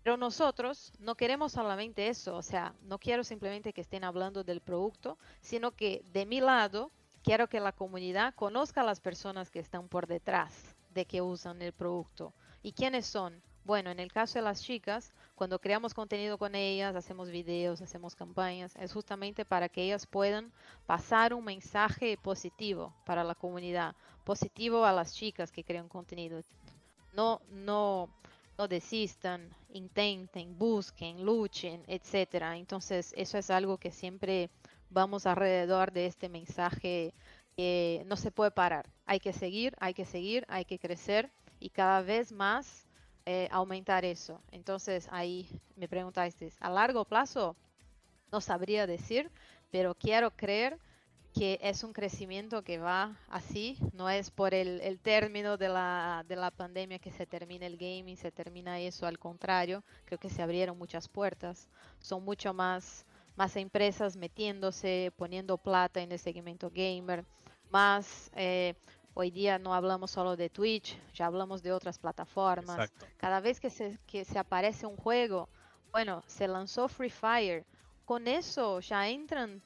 Pero 0.03 0.19
nosotros 0.19 0.93
no 0.99 1.15
queremos 1.15 1.53
solamente 1.53 2.09
eso, 2.09 2.37
o 2.37 2.43
sea, 2.43 2.75
no 2.83 2.99
quiero 2.99 3.25
simplemente 3.25 3.73
que 3.73 3.81
estén 3.81 4.05
hablando 4.05 4.45
del 4.45 4.61
producto, 4.61 5.17
sino 5.41 5.71
que 5.71 6.03
de 6.13 6.27
mi 6.27 6.41
lado 6.43 6.91
quiero 7.23 7.49
que 7.49 7.61
la 7.61 7.73
comunidad 7.73 8.35
conozca 8.35 8.83
a 8.83 8.85
las 8.85 9.01
personas 9.01 9.51
que 9.51 9.61
están 9.61 9.89
por 9.89 10.07
detrás 10.07 10.77
de 10.91 11.07
que 11.07 11.23
usan 11.23 11.63
el 11.63 11.73
producto. 11.73 12.35
¿Y 12.63 12.73
quiénes 12.73 13.07
son? 13.07 13.41
Bueno, 13.65 13.91
en 13.93 14.01
el 14.01 14.11
caso 14.11 14.41
de 14.41 14.43
las 14.43 14.61
chicas, 14.61 15.13
cuando 15.37 15.61
creamos 15.61 15.95
contenido 15.95 16.37
con 16.37 16.57
ellas, 16.57 16.97
hacemos 16.97 17.31
videos, 17.31 17.81
hacemos 17.81 18.17
campañas, 18.17 18.75
es 18.75 18.93
justamente 18.93 19.45
para 19.45 19.69
que 19.69 19.85
ellas 19.85 20.05
puedan 20.05 20.53
pasar 20.85 21.33
un 21.33 21.45
mensaje 21.45 22.17
positivo 22.17 22.93
para 23.07 23.23
la 23.23 23.37
comunidad, 23.37 23.95
positivo 24.25 24.85
a 24.85 24.93
las 24.93 25.15
chicas 25.15 25.53
que 25.53 25.63
crean 25.63 25.89
contenido. 25.89 26.43
No, 27.13 27.41
no, 27.51 28.09
no 28.59 28.67
desistan, 28.67 29.49
intenten, 29.73 30.59
busquen, 30.59 31.25
luchen, 31.25 31.85
etcétera. 31.87 32.57
Entonces, 32.57 33.15
eso 33.17 33.39
es 33.39 33.49
algo 33.49 33.79
que 33.79 33.93
siempre 33.93 34.51
vamos 34.91 35.25
alrededor 35.25 35.93
de 35.93 36.07
este 36.07 36.29
mensaje 36.29 37.15
que 37.57 38.03
no 38.07 38.17
se 38.17 38.33
puede 38.33 38.51
parar. 38.51 38.91
Hay 39.07 39.21
que 39.21 39.33
seguir, 39.33 39.77
hay 39.79 39.95
que 39.95 40.05
seguir, 40.05 40.45
hay 40.49 40.65
que 40.65 40.81
crecer 40.81 41.31
y 41.61 41.71
cada 41.71 42.03
vez 42.03 42.33
más 42.33 42.89
eh, 43.27 43.49
aumentar 43.51 44.05
eso. 44.05 44.41
Entonces 44.51 45.09
ahí 45.11 45.49
me 45.77 45.89
preguntaste, 45.89 46.53
a 46.61 46.71
largo 46.71 47.05
plazo 47.05 47.57
no 48.31 48.41
sabría 48.41 48.87
decir, 48.87 49.31
pero 49.71 49.95
quiero 49.95 50.31
creer 50.31 50.79
que 51.35 51.59
es 51.63 51.83
un 51.83 51.93
crecimiento 51.93 52.63
que 52.63 52.79
va 52.79 53.17
así, 53.29 53.79
no 53.95 54.11
es 54.11 54.31
por 54.31 54.53
el, 54.53 54.99
término 55.01 55.57
de 55.57 55.69
la, 55.69 56.25
de 56.29 56.37
la, 56.37 56.51
pandemia 56.51 56.99
que 56.99 57.11
se 57.11 57.27
termina 57.27 57.67
el 57.67 57.79
gaming, 57.79 58.17
se 58.17 58.31
termina 58.31 58.79
eso, 58.81 59.07
al 59.07 59.19
contrario, 59.19 59.83
creo 60.05 60.19
que 60.19 60.29
se 60.29 60.43
abrieron 60.43 60.77
muchas 60.77 61.09
puertas, 61.09 61.69
son 62.01 62.23
mucho 62.25 62.53
más, 62.53 63.07
más 63.35 63.57
empresas 63.57 64.17
metiéndose, 64.17 65.11
poniendo 65.17 65.57
plata 65.57 66.03
en 66.03 66.13
el 66.13 66.19
segmento 66.19 66.71
gamer, 66.71 67.25
más 67.71 68.31
eh, 68.37 68.75
Hoy 69.15 69.31
día 69.31 69.59
no 69.59 69.75
hablamos 69.75 70.11
solo 70.11 70.37
de 70.37 70.49
Twitch, 70.49 70.99
ya 71.13 71.27
hablamos 71.27 71.63
de 71.63 71.73
otras 71.73 71.99
plataformas. 71.99 72.91
Cada 73.19 73.41
vez 73.41 73.61
que 73.61 73.69
se, 73.69 73.99
que 74.07 74.25
se 74.25 74.39
aparece 74.39 74.87
un 74.87 74.97
juego, 74.97 75.49
bueno, 75.91 76.23
se 76.27 76.49
lanzó 76.49 76.89
Free 76.89 77.11
Fire. 77.11 77.67
Con 78.07 78.27
eso 78.27 78.81
ya 78.81 79.09
entran, 79.09 79.63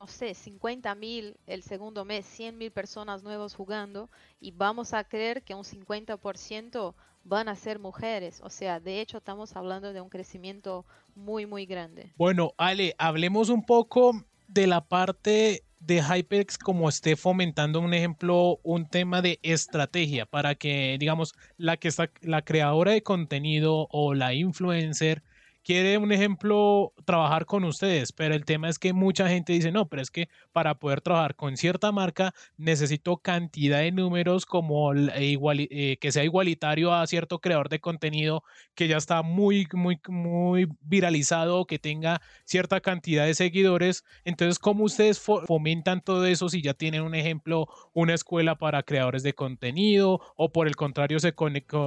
no 0.00 0.06
sé, 0.06 0.32
50 0.32 0.94
mil 0.94 1.36
el 1.46 1.62
segundo 1.62 2.06
mes, 2.06 2.24
100 2.24 2.56
mil 2.56 2.70
personas 2.70 3.22
nuevas 3.22 3.54
jugando 3.54 4.08
y 4.40 4.52
vamos 4.52 4.94
a 4.94 5.04
creer 5.04 5.42
que 5.42 5.54
un 5.54 5.64
50% 5.64 6.94
van 7.22 7.48
a 7.48 7.54
ser 7.54 7.78
mujeres. 7.78 8.40
O 8.42 8.48
sea, 8.48 8.80
de 8.80 9.02
hecho 9.02 9.18
estamos 9.18 9.56
hablando 9.56 9.92
de 9.92 10.00
un 10.00 10.08
crecimiento 10.08 10.86
muy, 11.14 11.44
muy 11.44 11.66
grande. 11.66 12.14
Bueno, 12.16 12.54
Ale, 12.56 12.94
hablemos 12.96 13.50
un 13.50 13.64
poco 13.64 14.12
de 14.48 14.66
la 14.66 14.80
parte 14.80 15.65
de 15.80 16.02
HyperX 16.02 16.58
como 16.58 16.88
esté 16.88 17.16
fomentando 17.16 17.80
un 17.80 17.94
ejemplo, 17.94 18.60
un 18.62 18.88
tema 18.88 19.22
de 19.22 19.38
estrategia 19.42 20.26
para 20.26 20.54
que, 20.54 20.96
digamos, 20.98 21.34
la 21.56 21.76
que 21.76 21.88
está, 21.88 22.10
la 22.22 22.42
creadora 22.42 22.92
de 22.92 23.02
contenido 23.02 23.88
o 23.90 24.14
la 24.14 24.34
influencer 24.34 25.22
quiere 25.66 25.98
un 25.98 26.12
ejemplo 26.12 26.92
trabajar 27.04 27.44
con 27.44 27.64
ustedes, 27.64 28.12
pero 28.12 28.36
el 28.36 28.44
tema 28.44 28.68
es 28.68 28.78
que 28.78 28.92
mucha 28.92 29.28
gente 29.28 29.52
dice, 29.52 29.72
no, 29.72 29.88
pero 29.88 30.00
es 30.00 30.12
que 30.12 30.28
para 30.52 30.78
poder 30.78 31.00
trabajar 31.00 31.34
con 31.34 31.56
cierta 31.56 31.90
marca 31.90 32.32
necesito 32.56 33.16
cantidad 33.16 33.80
de 33.80 33.90
números 33.90 34.46
como 34.46 34.94
igual, 34.94 35.66
eh, 35.72 35.96
que 36.00 36.12
sea 36.12 36.22
igualitario 36.22 36.94
a 36.94 37.04
cierto 37.08 37.40
creador 37.40 37.68
de 37.68 37.80
contenido 37.80 38.44
que 38.76 38.86
ya 38.86 38.96
está 38.96 39.22
muy, 39.22 39.66
muy, 39.72 39.98
muy 40.06 40.68
viralizado 40.82 41.66
que 41.66 41.80
tenga 41.80 42.22
cierta 42.44 42.80
cantidad 42.80 43.26
de 43.26 43.34
seguidores. 43.34 44.04
Entonces, 44.24 44.60
¿cómo 44.60 44.84
ustedes 44.84 45.18
fomentan 45.18 46.00
todo 46.00 46.26
eso 46.26 46.48
si 46.48 46.62
ya 46.62 46.74
tienen 46.74 47.02
un 47.02 47.16
ejemplo, 47.16 47.66
una 47.92 48.14
escuela 48.14 48.54
para 48.54 48.84
creadores 48.84 49.24
de 49.24 49.34
contenido 49.34 50.20
o 50.36 50.52
por 50.52 50.68
el 50.68 50.76
contrario 50.76 51.18
se, 51.18 51.34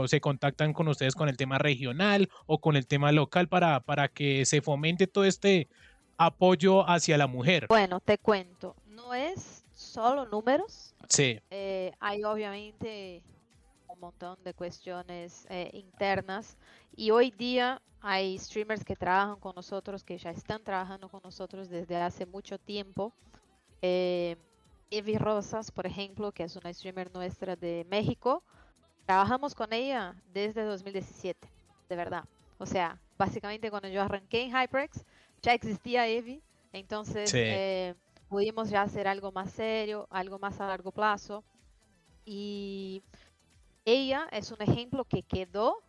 se 0.08 0.20
contactan 0.20 0.74
con 0.74 0.90
ustedes 0.90 1.16
con 1.16 1.30
el 1.30 1.38
tema 1.38 1.60
regional 1.60 2.28
o 2.46 2.60
con 2.60 2.76
el 2.76 2.86
tema 2.86 3.14
local 3.14 3.48
para 3.48 3.69
para, 3.80 4.08
que 4.08 4.46
se 4.46 4.62
fomente 4.62 5.08
todo 5.08 5.26
este 5.26 5.68
apoyo 6.18 6.88
hacia 6.90 7.18
la 7.18 7.28
mujer? 7.28 7.68
Bueno, 7.70 8.00
te 8.00 8.18
cuento, 8.18 8.76
no 8.88 9.14
es 9.14 9.64
solo 9.74 10.26
números. 10.26 10.94
Sí. 11.08 11.40
Eh, 11.50 11.92
hay 12.00 12.24
obviamente 12.24 13.22
un 13.88 14.00
montón 14.00 14.38
de 14.44 14.54
cuestiones 14.54 15.46
eh, 15.50 15.70
internas 15.74 16.58
y 16.96 17.12
hoy 17.12 17.32
día 17.32 17.82
hay 18.02 18.38
streamers 18.38 18.84
que 18.84 18.96
trabajan 18.96 19.40
con 19.40 19.56
nosotros, 19.56 20.04
que 20.04 20.18
ya 20.18 20.32
están 20.32 20.64
trabajando 20.64 21.10
con 21.10 21.22
nosotros 21.24 21.70
desde 21.70 21.98
hace 21.98 22.26
mucho 22.26 22.58
tiempo. 22.58 23.14
Eh, 23.82 24.38
Evi 24.92 25.18
Rosas, 25.18 25.72
por 25.72 25.86
ejemplo, 25.86 26.32
que 26.32 26.44
es 26.44 26.56
una 26.56 26.74
streamer 26.74 27.14
nuestra 27.14 27.56
de 27.56 27.86
México, 27.90 28.44
trabajamos 29.06 29.54
con 29.54 29.74
ella 29.74 30.16
desde 30.34 30.64
2017, 30.64 31.48
de 31.90 31.96
verdad. 31.96 32.26
O 32.58 32.66
sea, 32.66 33.00
básicamente 33.20 33.70
cuando 33.70 33.90
yo 33.90 34.02
arranqué 34.02 34.44
en 34.44 34.52
HyperX, 34.52 35.06
ya 35.42 35.54
existía 35.54 36.08
Evi, 36.08 36.42
entonces 36.72 37.32
eh, 37.36 37.94
pudimos 38.30 38.70
ya 38.70 38.82
hacer 38.82 39.08
algo 39.08 39.32
más 39.32 39.52
serio, 39.52 40.08
algo 40.10 40.40
más 40.40 40.60
a 40.62 40.68
largo 40.68 40.92
plazo. 40.92 41.44
Y 42.26 43.04
ella 43.86 44.28
es 44.32 44.52
un 44.52 44.62
ejemplo 44.62 45.04
que 45.04 45.22
quedó 45.22 45.84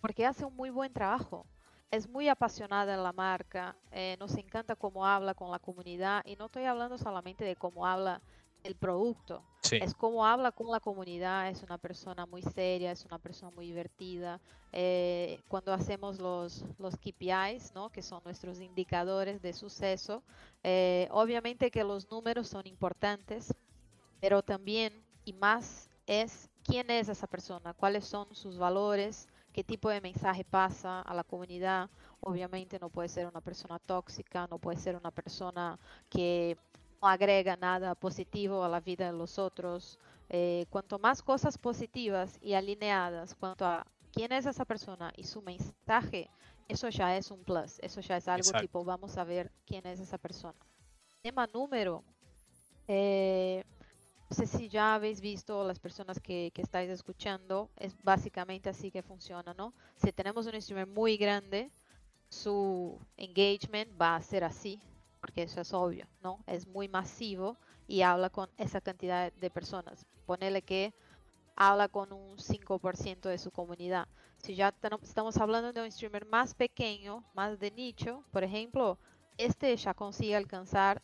porque 0.00 0.26
hace 0.26 0.44
un 0.44 0.56
muy 0.56 0.70
buen 0.70 0.92
trabajo. 0.92 1.46
Es 1.90 2.08
muy 2.08 2.28
apasionada 2.28 2.94
en 2.94 3.04
la 3.04 3.12
marca, 3.12 3.76
eh, 3.92 4.16
nos 4.18 4.36
encanta 4.36 4.74
cómo 4.74 5.06
habla 5.06 5.32
con 5.34 5.52
la 5.52 5.60
comunidad 5.60 6.22
y 6.26 6.34
no 6.34 6.46
estoy 6.46 6.64
hablando 6.64 6.98
solamente 6.98 7.44
de 7.44 7.54
cómo 7.54 7.86
habla 7.86 8.20
el 8.64 8.74
producto. 8.74 9.44
Es 9.72 9.94
como 9.94 10.26
habla 10.26 10.52
con 10.52 10.70
la 10.70 10.80
comunidad, 10.80 11.48
es 11.48 11.62
una 11.62 11.78
persona 11.78 12.26
muy 12.26 12.42
seria, 12.42 12.92
es 12.92 13.04
una 13.04 13.18
persona 13.18 13.50
muy 13.54 13.66
divertida. 13.66 14.40
Eh, 14.72 15.40
cuando 15.48 15.72
hacemos 15.72 16.18
los, 16.18 16.64
los 16.78 16.96
KPIs, 16.96 17.72
¿no? 17.74 17.90
que 17.90 18.02
son 18.02 18.22
nuestros 18.24 18.60
indicadores 18.60 19.40
de 19.40 19.52
suceso, 19.52 20.22
eh, 20.62 21.08
obviamente 21.10 21.70
que 21.70 21.84
los 21.84 22.10
números 22.10 22.48
son 22.48 22.66
importantes, 22.66 23.54
pero 24.20 24.42
también 24.42 25.04
y 25.24 25.32
más 25.32 25.88
es 26.06 26.50
quién 26.64 26.90
es 26.90 27.08
esa 27.08 27.26
persona, 27.26 27.72
cuáles 27.72 28.04
son 28.04 28.34
sus 28.34 28.58
valores, 28.58 29.28
qué 29.52 29.64
tipo 29.64 29.88
de 29.88 30.00
mensaje 30.00 30.44
pasa 30.44 31.00
a 31.00 31.14
la 31.14 31.24
comunidad. 31.24 31.88
Obviamente 32.20 32.78
no 32.78 32.88
puede 32.88 33.08
ser 33.08 33.26
una 33.26 33.40
persona 33.40 33.78
tóxica, 33.78 34.46
no 34.50 34.58
puede 34.58 34.78
ser 34.78 34.96
una 34.96 35.10
persona 35.10 35.78
que 36.10 36.58
agrega 37.06 37.56
nada 37.56 37.94
positivo 37.94 38.64
a 38.64 38.68
la 38.68 38.80
vida 38.80 39.06
de 39.06 39.18
los 39.18 39.38
otros. 39.38 39.98
Eh, 40.30 40.66
cuanto 40.70 40.98
más 40.98 41.22
cosas 41.22 41.58
positivas 41.58 42.38
y 42.40 42.54
alineadas 42.54 43.34
cuanto 43.34 43.66
a 43.66 43.86
quién 44.12 44.32
es 44.32 44.46
esa 44.46 44.64
persona 44.64 45.12
y 45.16 45.24
su 45.24 45.42
mensaje, 45.42 46.30
eso 46.68 46.88
ya 46.88 47.16
es 47.16 47.30
un 47.30 47.44
plus, 47.44 47.78
eso 47.80 48.00
ya 48.00 48.16
es 48.16 48.26
algo 48.26 48.50
tipo, 48.52 48.84
vamos 48.84 49.18
a 49.18 49.24
ver 49.24 49.52
quién 49.66 49.86
es 49.86 50.00
esa 50.00 50.16
persona. 50.16 50.58
Tema 51.22 51.46
número, 51.52 52.02
eh, 52.88 53.64
no 54.30 54.36
sé 54.36 54.46
si 54.46 54.68
ya 54.68 54.94
habéis 54.94 55.20
visto 55.20 55.62
las 55.64 55.78
personas 55.78 56.18
que, 56.20 56.50
que, 56.54 56.62
estáis 56.62 56.90
escuchando, 56.90 57.70
es 57.76 57.94
básicamente 58.02 58.70
así 58.70 58.90
que 58.90 59.02
funciona, 59.02 59.52
¿no? 59.54 59.74
Si 59.96 60.10
tenemos 60.12 60.46
un 60.46 60.60
streamer 60.60 60.86
muy 60.86 61.16
grande, 61.16 61.70
su 62.28 62.98
engagement 63.16 63.90
va 64.00 64.16
a 64.16 64.22
ser 64.22 64.44
así, 64.44 64.80
eso 65.42 65.60
es 65.60 65.72
obvio, 65.72 66.06
¿no? 66.22 66.42
Es 66.46 66.66
muy 66.66 66.88
masivo 66.88 67.56
y 67.86 68.02
habla 68.02 68.30
con 68.30 68.50
esa 68.56 68.80
cantidad 68.80 69.32
de 69.32 69.50
personas. 69.50 70.06
Ponele 70.26 70.62
que 70.62 70.94
habla 71.56 71.88
con 71.88 72.12
un 72.12 72.38
5% 72.38 73.28
de 73.28 73.38
su 73.38 73.50
comunidad. 73.50 74.08
Si 74.38 74.54
ya 74.54 74.74
estamos 75.02 75.36
hablando 75.36 75.72
de 75.72 75.82
un 75.82 75.90
streamer 75.90 76.26
más 76.26 76.54
pequeño, 76.54 77.24
más 77.34 77.58
de 77.58 77.70
nicho, 77.70 78.24
por 78.30 78.44
ejemplo, 78.44 78.98
este 79.38 79.76
ya 79.76 79.94
consigue 79.94 80.36
alcanzar 80.36 81.02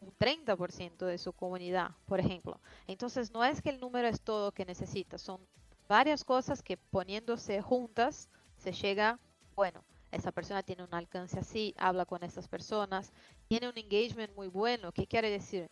un 0.00 0.12
30% 0.18 1.06
de 1.06 1.18
su 1.18 1.32
comunidad, 1.32 1.92
por 2.06 2.20
ejemplo. 2.20 2.60
Entonces 2.86 3.30
no 3.30 3.44
es 3.44 3.62
que 3.62 3.70
el 3.70 3.80
número 3.80 4.08
es 4.08 4.20
todo 4.20 4.52
que 4.52 4.64
necesita, 4.64 5.18
son 5.18 5.40
varias 5.88 6.24
cosas 6.24 6.62
que 6.62 6.76
poniéndose 6.76 7.62
juntas 7.62 8.28
se 8.56 8.72
llega, 8.72 9.18
bueno, 9.54 9.84
esa 10.12 10.30
persona 10.30 10.62
tiene 10.62 10.84
un 10.84 10.94
alcance 10.94 11.38
así, 11.40 11.74
habla 11.78 12.04
con 12.04 12.22
esas 12.22 12.46
personas, 12.46 13.12
tiene 13.48 13.68
un 13.68 13.76
engagement 13.76 14.34
muy 14.36 14.46
bueno. 14.46 14.92
¿Qué 14.92 15.06
quiere 15.06 15.30
decir? 15.30 15.68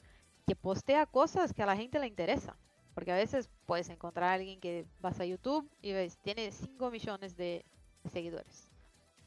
Que 0.46 0.56
postea 0.56 1.06
cosas 1.06 1.52
que 1.52 1.62
a 1.62 1.66
la 1.66 1.76
gente 1.76 1.98
le 2.00 2.06
interesa. 2.06 2.56
Porque 2.94 3.12
a 3.12 3.16
veces 3.16 3.48
puedes 3.66 3.88
encontrar 3.88 4.30
a 4.30 4.32
alguien 4.34 4.58
que 4.58 4.86
vas 5.00 5.20
a 5.20 5.24
YouTube 5.24 5.70
y 5.80 5.92
ves, 5.92 6.18
tiene 6.18 6.50
5 6.50 6.90
millones 6.90 7.36
de 7.36 7.64
seguidores. 8.10 8.68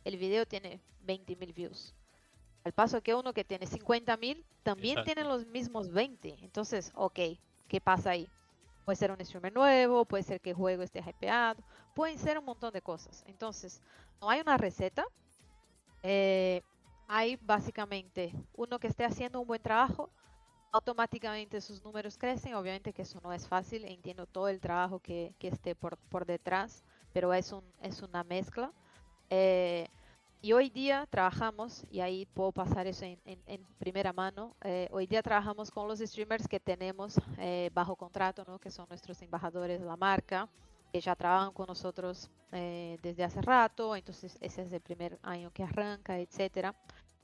El 0.03 0.17
video 0.17 0.45
tiene 0.45 0.81
20.000 1.05 1.53
views. 1.53 1.95
Al 2.65 2.73
paso 2.73 3.01
que 3.01 3.15
uno 3.15 3.33
que 3.33 3.43
tiene 3.43 3.65
50.000 3.65 4.43
también 4.63 5.03
tiene 5.03 5.23
los 5.23 5.45
mismos 5.45 5.91
20. 5.91 6.37
Entonces, 6.41 6.91
ok, 6.95 7.19
¿qué 7.67 7.81
pasa 7.81 8.11
ahí? 8.11 8.27
Puede 8.85 8.95
ser 8.97 9.11
un 9.11 9.25
streamer 9.25 9.53
nuevo, 9.53 10.05
puede 10.05 10.23
ser 10.23 10.41
que 10.41 10.51
el 10.51 10.55
juego 10.55 10.83
esté 10.83 10.99
hypeado, 10.99 11.63
pueden 11.93 12.17
ser 12.19 12.37
un 12.37 12.45
montón 12.45 12.73
de 12.73 12.81
cosas. 12.81 13.23
Entonces, 13.27 13.81
no 14.19 14.29
hay 14.29 14.41
una 14.41 14.57
receta. 14.57 15.05
Eh, 16.01 16.61
hay 17.07 17.37
básicamente 17.37 18.33
uno 18.55 18.79
que 18.79 18.87
esté 18.87 19.05
haciendo 19.05 19.39
un 19.39 19.47
buen 19.47 19.61
trabajo, 19.61 20.09
automáticamente 20.71 21.61
sus 21.61 21.83
números 21.83 22.17
crecen. 22.17 22.55
Obviamente 22.55 22.91
que 22.91 23.03
eso 23.03 23.21
no 23.23 23.31
es 23.31 23.47
fácil, 23.47 23.85
entiendo 23.85 24.25
todo 24.25 24.49
el 24.49 24.59
trabajo 24.59 24.99
que, 24.99 25.33
esté 25.39 25.75
por, 25.75 25.97
por, 25.97 26.25
detrás, 26.25 26.83
pero 27.13 27.33
es, 27.33 27.51
un, 27.51 27.63
es 27.81 28.01
una 28.01 28.23
mezcla. 28.23 28.71
Eh, 29.29 29.87
y 30.43 30.51
hoy 30.51 30.69
día 30.69 31.07
trabajamos, 31.09 31.85
y 31.89 32.01
ahí 32.01 32.25
puedo 32.25 32.51
pasar 32.51 32.85
eso 32.85 33.05
en, 33.05 33.65
primera 33.79 34.11
mano, 34.11 34.57
eh, 34.61 34.89
hoy 34.91 35.07
día 35.07 35.23
trabajamos 35.23 35.71
con 35.71 35.87
los 35.87 35.99
streamers 35.99 36.49
que 36.49 36.59
tenemos 36.59 37.15
eh, 37.37 37.69
bajo 37.73 37.95
contrato, 37.95 38.43
¿no? 38.45 38.59
que 38.59 38.69
son 38.69 38.85
nuestros 38.89 39.21
embajadores 39.21 39.79
de 39.79 39.85
la 39.85 39.95
marca, 39.95 40.49
que 40.91 40.99
ya 40.99 41.15
trabajan 41.15 41.53
con 41.53 41.67
nosotros 41.67 42.29
eh, 42.51 42.97
desde 43.01 43.23
hace 43.23 43.41
rato, 43.41 43.95
entonces 43.95 44.37
ese 44.41 44.63
es 44.63 44.73
el 44.73 44.81
primer 44.81 45.17
año 45.23 45.49
que 45.51 45.63
arranca, 45.63 46.19
etcétera. 46.19 46.75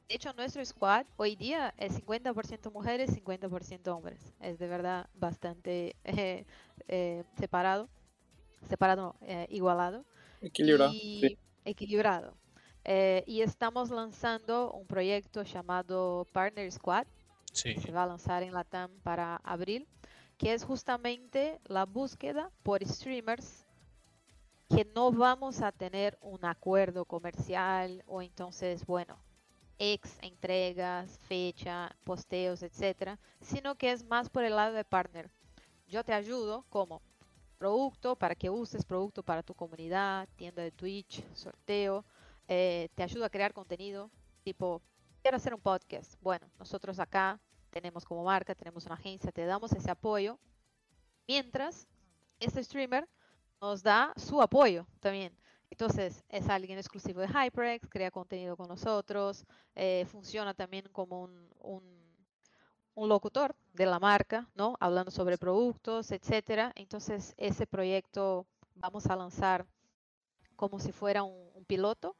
De 0.07 0.15
hecho, 0.15 0.31
nuestro 0.31 0.63
squad 0.63 1.05
hoy 1.17 1.35
día 1.35 1.73
es 1.77 2.01
50% 2.01 2.71
mujeres, 2.71 3.11
50% 3.21 3.87
hombres. 3.89 4.33
Es 4.39 4.57
de 4.59 4.67
verdad 4.69 5.09
bastante 5.13 5.97
separado, 7.37 7.89
separado, 8.69 9.17
igualado. 9.49 10.05
Equilibrado. 10.39 10.93
Equilibrado. 11.65 12.38
Eh, 12.91 13.23
y 13.27 13.43
estamos 13.43 13.91
lanzando 13.91 14.71
un 14.71 14.87
proyecto 14.87 15.43
llamado 15.43 16.25
Partner 16.33 16.71
Squad, 16.71 17.05
que 17.61 17.79
se 17.79 17.91
va 17.91 18.01
a 18.01 18.07
lanzar 18.07 18.41
en 18.41 18.51
Latam 18.51 18.89
para 19.03 19.35
abril, 19.43 19.87
que 20.39 20.53
es 20.53 20.63
justamente 20.63 21.61
la 21.65 21.85
búsqueda 21.85 22.49
por 22.63 22.83
streamers 22.83 23.67
que 24.69 24.85
no 24.95 25.11
vamos 25.11 25.61
a 25.61 25.71
tener 25.71 26.17
un 26.19 26.43
acuerdo 26.43 27.05
comercial 27.05 28.03
o 28.07 28.23
entonces, 28.23 28.83
bueno, 28.87 29.19
ex 29.77 30.17
entregas, 30.23 31.19
fecha, 31.27 31.95
posteos, 32.03 32.63
etcétera, 32.63 33.19
sino 33.39 33.75
que 33.75 33.91
es 33.91 34.03
más 34.03 34.31
por 34.31 34.43
el 34.45 34.55
lado 34.55 34.73
de 34.73 34.83
partner. 34.83 35.29
Yo 35.87 36.03
te 36.03 36.13
ayudo 36.13 36.65
como 36.69 37.03
producto 37.59 38.15
para 38.15 38.33
que 38.33 38.49
uses 38.49 38.83
producto 38.83 39.21
para 39.21 39.43
tu 39.43 39.53
comunidad, 39.53 40.27
tienda 40.37 40.63
de 40.63 40.71
Twitch, 40.71 41.23
sorteo, 41.35 42.03
eh, 42.51 42.89
te 42.95 43.03
ayuda 43.03 43.27
a 43.27 43.29
crear 43.29 43.53
contenido, 43.53 44.09
tipo, 44.43 44.81
quiero 45.21 45.37
hacer 45.37 45.53
un 45.53 45.61
podcast. 45.61 46.15
Bueno, 46.19 46.49
nosotros 46.57 46.99
acá 46.99 47.39
tenemos 47.69 48.03
como 48.03 48.23
marca, 48.23 48.55
tenemos 48.55 48.87
una 48.87 48.95
agencia, 48.95 49.31
te 49.31 49.45
damos 49.45 49.71
ese 49.73 49.91
apoyo, 49.91 50.39
mientras 51.27 51.87
este 52.39 52.63
streamer 52.63 53.07
nos 53.61 53.83
da 53.83 54.13
su 54.17 54.41
apoyo 54.41 54.87
también. 54.99 55.37
Entonces, 55.69 56.23
es 56.27 56.49
alguien 56.49 56.79
exclusivo 56.79 57.21
de 57.21 57.27
HyperX, 57.27 57.87
crea 57.87 58.09
contenido 58.09 58.57
con 58.57 58.67
nosotros, 58.67 59.45
eh, 59.75 60.07
funciona 60.11 60.55
también 60.55 60.89
como 60.91 61.21
un, 61.21 61.49
un, 61.59 61.99
locutor 63.07 63.55
de 63.73 63.85
la 63.85 63.99
marca, 63.99 64.49
¿no? 64.55 64.75
Hablando 64.79 65.11
sobre 65.11 65.37
productos, 65.37 66.11
etcétera. 66.11 66.73
Entonces, 66.75 67.35
ese 67.37 67.67
proyecto 67.67 68.47
vamos 68.73 69.05
a 69.05 69.15
lanzar 69.15 69.67
como 70.55 70.79
si 70.79 70.91
fuera 70.91 71.21
un 71.23 71.63
piloto 71.65 72.17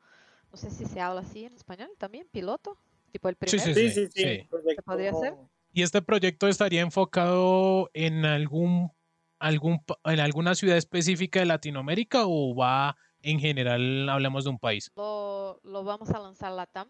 no 0.51 0.57
sé 0.57 0.71
si 0.71 0.85
se 0.85 0.99
habla 0.99 1.21
así 1.21 1.45
en 1.45 1.53
español 1.53 1.89
también, 1.97 2.27
piloto, 2.31 2.77
tipo 3.11 3.29
el 3.29 3.35
primer. 3.35 3.59
Sí, 3.59 3.73
sí, 3.73 4.07
sí. 4.07 4.07
sí, 4.13 4.49
podría 4.85 5.13
ser? 5.13 5.35
¿Y 5.71 5.83
este 5.83 6.01
proyecto 6.01 6.47
estaría 6.47 6.81
enfocado 6.81 7.89
en 7.93 8.25
algún, 8.25 8.91
algún 9.37 9.81
en 10.05 10.19
alguna 10.19 10.55
ciudad 10.55 10.77
específica 10.77 11.39
de 11.39 11.45
Latinoamérica 11.45 12.23
o 12.25 12.55
va 12.55 12.97
en 13.21 13.39
general, 13.39 14.09
hablamos 14.09 14.45
de 14.45 14.49
un 14.49 14.59
país? 14.59 14.91
Lo, 14.95 15.59
lo 15.63 15.83
vamos 15.83 16.09
a 16.09 16.19
lanzar 16.19 16.53
LATAM, 16.53 16.89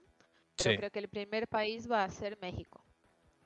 pero 0.55 0.77
creo 0.77 0.91
que 0.91 0.99
el 0.99 1.09
primer 1.09 1.47
país 1.47 1.91
va 1.91 2.03
a 2.03 2.09
ser 2.09 2.37
México. 2.41 2.83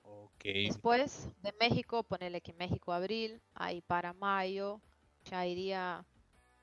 Okay. 0.04 0.67
Después 0.67 1.30
de 1.41 1.54
México, 1.60 2.04
ponerle 2.04 2.41
que 2.41 2.54
México 2.54 2.91
abril, 2.91 3.41
ahí 3.56 3.82
para 3.82 4.13
mayo, 4.13 4.82
ya 5.26 5.45
iría 5.45 6.06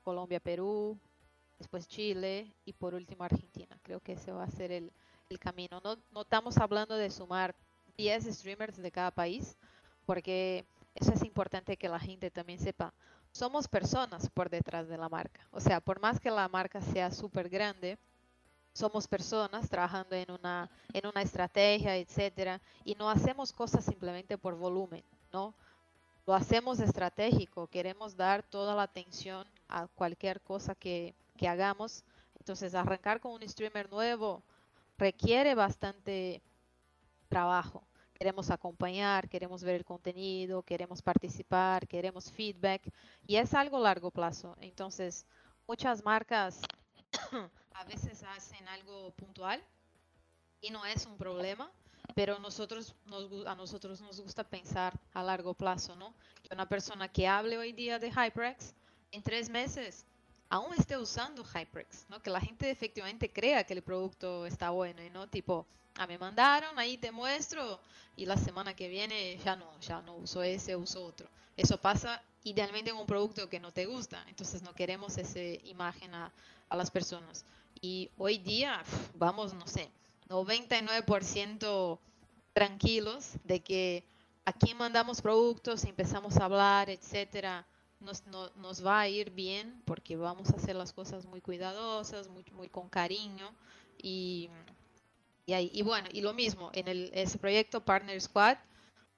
Colombia, 0.02 0.38
Perú, 0.38 0.98
después 1.60 1.86
Chile 1.86 2.50
y 2.64 2.72
por 2.72 2.94
último 2.94 3.22
Argentina. 3.22 3.78
Creo 3.82 4.00
que 4.00 4.14
ese 4.14 4.32
va 4.32 4.44
a 4.44 4.50
ser 4.50 4.72
el, 4.72 4.90
camino. 5.38 5.80
No, 5.84 5.96
no 6.10 6.22
estamos 6.22 6.58
hablando 6.58 6.96
de 6.96 7.08
sumar 7.08 7.54
10 7.96 8.24
streamers 8.34 8.76
de 8.78 8.90
cada 8.90 9.12
país, 9.12 9.56
porque 10.04 10.64
eso 10.96 11.12
es 11.12 11.22
importante 11.22 11.76
que 11.76 11.88
la 11.88 12.00
gente 12.00 12.32
también 12.32 12.58
sepa. 12.58 12.92
Somos 13.30 13.68
personas 13.68 14.28
por 14.30 14.50
detrás 14.50 14.88
de 14.88 14.98
la 14.98 15.08
marca. 15.08 15.46
O 15.52 15.60
sea, 15.60 15.80
por 15.80 16.00
más 16.00 16.18
que 16.18 16.32
la 16.32 16.48
marca 16.48 16.80
sea 16.80 17.12
súper 17.12 17.48
grande, 17.48 17.96
somos 18.72 19.06
personas 19.06 19.68
trabajando 19.68 20.16
en 20.16 20.32
una, 20.32 20.68
en 20.92 21.06
una 21.06 21.22
estrategia, 21.22 21.96
etcétera, 21.96 22.60
y 22.84 22.96
no 22.96 23.08
hacemos 23.08 23.52
cosas 23.52 23.84
simplemente 23.84 24.36
por 24.36 24.56
volumen, 24.56 25.04
¿no? 25.32 25.54
Lo 26.26 26.34
hacemos 26.34 26.80
estratégico, 26.80 27.68
queremos 27.68 28.16
dar 28.16 28.42
toda 28.42 28.74
la 28.74 28.82
atención 28.82 29.46
a 29.68 29.86
cualquier 29.86 30.40
cosa 30.40 30.74
que, 30.74 31.14
que 31.40 31.48
hagamos. 31.48 32.04
Entonces, 32.38 32.74
arrancar 32.74 33.18
con 33.18 33.32
un 33.32 33.48
streamer 33.48 33.90
nuevo 33.90 34.42
requiere 34.98 35.54
bastante 35.54 36.42
trabajo. 37.30 37.82
Queremos 38.12 38.50
acompañar, 38.50 39.26
queremos 39.26 39.64
ver 39.64 39.76
el 39.76 39.84
contenido, 39.86 40.62
queremos 40.62 41.00
participar, 41.00 41.88
queremos 41.88 42.30
feedback 42.30 42.82
y 43.26 43.36
es 43.36 43.54
algo 43.54 43.78
largo 43.78 44.10
plazo. 44.10 44.54
Entonces, 44.60 45.24
muchas 45.66 46.04
marcas 46.04 46.60
a 47.72 47.84
veces 47.84 48.22
hacen 48.22 48.68
algo 48.68 49.10
puntual 49.12 49.64
y 50.60 50.68
no 50.68 50.84
es 50.84 51.06
un 51.06 51.16
problema, 51.16 51.70
pero 52.14 52.38
nosotros 52.38 52.94
a 53.46 53.54
nosotros 53.54 54.02
nos 54.02 54.20
gusta 54.20 54.44
pensar 54.44 54.92
a 55.14 55.22
largo 55.22 55.54
plazo, 55.54 55.96
¿no? 55.96 56.12
Que 56.42 56.52
una 56.52 56.68
persona 56.68 57.08
que 57.08 57.26
hable 57.26 57.56
hoy 57.56 57.72
día 57.72 57.98
de 57.98 58.10
HyperX 58.10 58.74
en 59.10 59.22
tres 59.22 59.48
meses 59.48 60.04
aún 60.50 60.74
esté 60.76 60.98
usando 60.98 61.44
HyperX, 61.44 62.06
¿no? 62.08 62.20
Que 62.20 62.28
la 62.28 62.40
gente 62.40 62.68
efectivamente 62.70 63.30
crea 63.30 63.64
que 63.64 63.72
el 63.72 63.82
producto 63.82 64.44
está 64.46 64.70
bueno 64.70 65.02
y 65.02 65.08
no 65.08 65.28
tipo, 65.28 65.64
ah, 65.94 66.06
me 66.08 66.18
mandaron, 66.18 66.76
ahí 66.78 66.98
te 66.98 67.12
muestro 67.12 67.78
y 68.16 68.26
la 68.26 68.36
semana 68.36 68.74
que 68.74 68.88
viene 68.88 69.38
ya 69.38 69.54
no, 69.54 69.66
ya 69.80 70.02
no 70.02 70.16
uso 70.16 70.42
ese, 70.42 70.74
uso 70.74 71.04
otro. 71.04 71.28
Eso 71.56 71.78
pasa 71.78 72.20
idealmente 72.42 72.90
en 72.90 72.96
un 72.96 73.06
producto 73.06 73.48
que 73.48 73.60
no 73.60 73.70
te 73.70 73.86
gusta, 73.86 74.24
entonces 74.28 74.62
no 74.62 74.74
queremos 74.74 75.16
esa 75.18 75.40
imagen 75.68 76.12
a, 76.14 76.32
a 76.68 76.76
las 76.76 76.90
personas. 76.90 77.44
Y 77.80 78.10
hoy 78.18 78.38
día, 78.38 78.82
vamos, 79.14 79.54
no 79.54 79.66
sé, 79.68 79.88
99% 80.28 81.98
tranquilos 82.52 83.34
de 83.44 83.60
que 83.60 84.04
aquí 84.44 84.74
mandamos 84.74 85.22
productos, 85.22 85.84
empezamos 85.84 86.36
a 86.38 86.46
hablar, 86.46 86.90
etcétera 86.90 87.64
nos, 88.00 88.24
nos 88.56 88.84
va 88.84 89.00
a 89.00 89.08
ir 89.08 89.30
bien 89.30 89.82
porque 89.84 90.16
vamos 90.16 90.50
a 90.50 90.56
hacer 90.56 90.76
las 90.76 90.92
cosas 90.92 91.26
muy 91.26 91.40
cuidadosas, 91.40 92.28
muy, 92.28 92.44
muy 92.52 92.68
con 92.68 92.88
cariño 92.88 93.54
y, 94.02 94.48
y, 95.46 95.54
y 95.72 95.82
bueno, 95.82 96.08
y 96.12 96.20
lo 96.20 96.32
mismo, 96.32 96.70
en 96.72 96.88
el, 96.88 97.10
ese 97.14 97.38
proyecto 97.38 97.84
Partner 97.84 98.20
Squad 98.20 98.58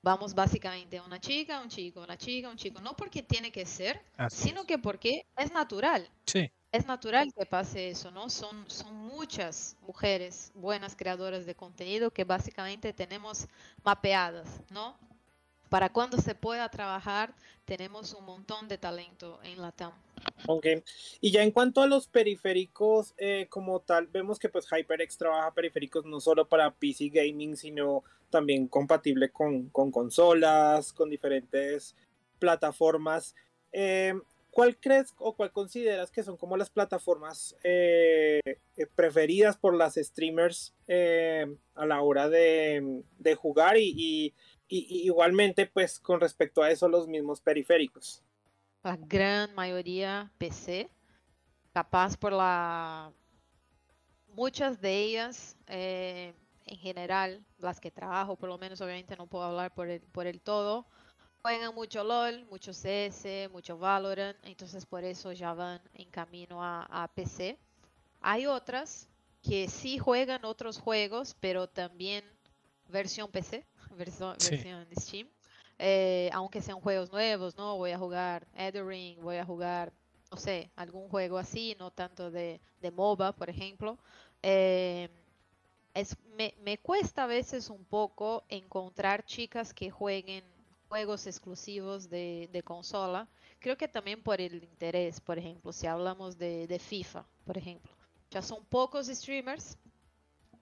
vamos 0.03 0.35
básicamente 0.35 0.99
a 0.99 1.05
una 1.05 1.21
chica, 1.21 1.61
un 1.61 1.69
chico, 1.69 2.03
una 2.03 2.19
chica, 2.19 2.49
un 2.49 2.57
chico, 2.57 2.81
no 2.81 2.95
porque 2.97 3.23
tiene 3.23 3.53
que 3.53 3.65
ser, 3.65 4.01
sino 4.29 4.65
que 4.65 4.79
porque 4.79 5.27
es 5.37 5.53
natural. 5.53 6.09
Sí. 6.27 6.51
Es 6.73 6.87
natural 6.87 7.33
que 7.37 7.45
pase 7.45 7.91
eso, 7.91 8.11
¿no? 8.11 8.31
Son, 8.31 8.65
son 8.69 8.95
muchas 8.95 9.77
mujeres 9.83 10.51
buenas 10.55 10.97
creadoras 10.97 11.45
de 11.45 11.55
contenido 11.55 12.11
que 12.11 12.25
básicamente 12.25 12.95
tenemos 12.95 13.47
mapeadas, 13.85 14.49
¿no? 14.71 14.97
Para 15.73 15.89
cuando 15.89 16.19
se 16.19 16.35
pueda 16.35 16.69
trabajar, 16.69 17.33
tenemos 17.65 18.13
un 18.13 18.27
montón 18.27 18.69
de 18.69 18.77
talento 18.77 19.41
en 19.43 19.63
la 19.63 19.73
TAM. 19.73 19.95
Ok, 20.47 20.67
y 21.23 21.31
ya 21.31 21.43
en 21.43 21.51
cuanto 21.51 21.81
a 21.81 21.87
los 21.87 22.09
periféricos 22.09 23.15
eh, 23.17 23.47
como 23.49 23.81
tal, 23.81 24.07
vemos 24.09 24.39
que 24.39 24.51
pues 24.51 24.67
HyperX 24.71 25.17
trabaja 25.17 25.55
periféricos 25.55 26.05
no 26.05 26.21
solo 26.21 26.47
para 26.47 26.71
PC 26.73 27.09
gaming, 27.09 27.57
sino 27.57 28.05
también 28.29 28.69
compatible 28.69 29.31
con, 29.31 29.71
consolas, 29.71 30.93
con 30.93 31.09
diferentes 31.09 31.97
plataformas. 32.39 33.35
Eh, 33.73 34.13
¿Cuál 34.51 34.77
crees 34.77 35.15
o 35.17 35.35
cuál 35.35 35.53
consideras 35.53 36.11
que 36.11 36.23
son 36.23 36.37
como 36.37 36.59
las 36.59 36.69
plataformas 36.69 37.57
eh, 37.65 38.43
preferidas 38.95 39.57
por 39.57 39.75
las 39.75 39.95
streamers 39.95 40.75
a 41.75 41.87
la 41.87 42.03
hora 42.03 42.29
de, 42.29 43.03
jugar 43.39 43.79
y, 43.79 44.35
igualmente, 44.73 45.67
pues 45.67 46.01
con 46.01 46.21
respecto 46.21 46.63
a 46.63 46.71
eso, 46.71 46.89
los 46.89 47.07
mismos 47.07 47.41
periféricos. 47.41 48.23
La 48.83 48.97
gran 48.97 49.55
mayoría 49.55 50.31
PC. 50.39 50.91
capaz 51.73 52.17
por 52.17 52.33
la... 52.33 53.13
Muchas 54.35 54.81
de 54.81 54.99
ellas, 54.99 55.57
eh, 55.67 56.33
en 56.65 56.79
general, 56.79 57.45
las 57.59 57.79
que 57.81 57.91
trabajo, 57.91 58.35
por 58.37 58.49
lo 58.49 58.57
menos 58.57 58.81
obviamente 58.81 59.15
no 59.17 59.27
puedo 59.27 59.45
hablar 59.45 59.75
por 59.75 59.89
el, 59.89 60.01
por 60.01 60.27
el 60.27 60.41
todo, 60.41 60.87
juegan 61.43 61.75
mucho 61.75 62.05
LOL, 62.05 62.47
mucho 62.47 62.73
CS, 62.73 63.51
mucho 63.51 63.77
Valorant, 63.77 64.39
entonces 64.45 64.87
por 64.87 65.03
eso 65.05 65.33
ya 65.33 65.53
van 65.53 65.81
en 65.95 66.09
camino 66.09 66.63
a, 66.63 67.11
PC. 67.15 67.59
Hay 68.21 68.47
otras 68.47 69.09
que 69.43 69.69
sí 69.69 69.99
juegan 69.99 70.45
otros 70.45 70.79
juegos, 70.79 71.37
pero 71.41 71.69
también 71.69 72.25
versión 72.89 73.31
PC, 73.31 73.67
versión, 74.05 74.37
versión 74.39 74.87
Steam. 74.99 75.29
Eh, 75.79 76.31
aunque 76.33 76.63
sean 76.63 76.81
juegos 76.81 77.11
nuevos, 77.11 77.57
¿no? 77.57 77.77
Voy 77.77 77.91
a 77.91 77.99
jugar 77.99 78.47
Ring, 78.73 79.21
voy 79.21 79.37
a 79.37 79.45
jugar, 79.45 79.93
no 80.31 80.37
sé, 80.37 80.71
algún 80.77 81.09
juego 81.09 81.39
así, 81.39 81.75
no 81.79 81.91
tanto 81.91 82.31
de, 82.31 82.61
de 82.81 82.91
MOBA, 82.91 83.33
por 83.33 83.51
ejemplo. 83.51 83.99
Eh, 84.43 85.09
es, 85.95 86.17
me, 86.37 86.55
me, 86.63 86.79
cuesta 86.79 87.25
a 87.25 87.27
veces 87.27 87.69
un 87.69 87.85
poco 87.85 88.45
encontrar 88.49 89.25
chicas 89.25 89.75
que 89.75 89.91
jueguen 89.91 90.45
juegos 90.89 91.27
exclusivos 91.27 92.09
de, 92.09 92.49
de, 92.53 92.63
consola. 92.63 93.29
Creo 93.59 93.77
que 93.77 93.89
también 93.89 94.23
por 94.23 94.41
el 94.41 94.63
interés, 94.63 95.21
por 95.21 95.39
ejemplo, 95.39 95.73
si 95.73 95.87
hablamos 95.87 96.39
de, 96.39 96.67
de 96.67 96.79
FIFA, 96.79 97.25
por 97.45 97.59
ejemplo. 97.59 97.91
Ya 98.31 98.41
son 98.41 98.65
pocos 98.65 99.09
streamers 99.09 99.77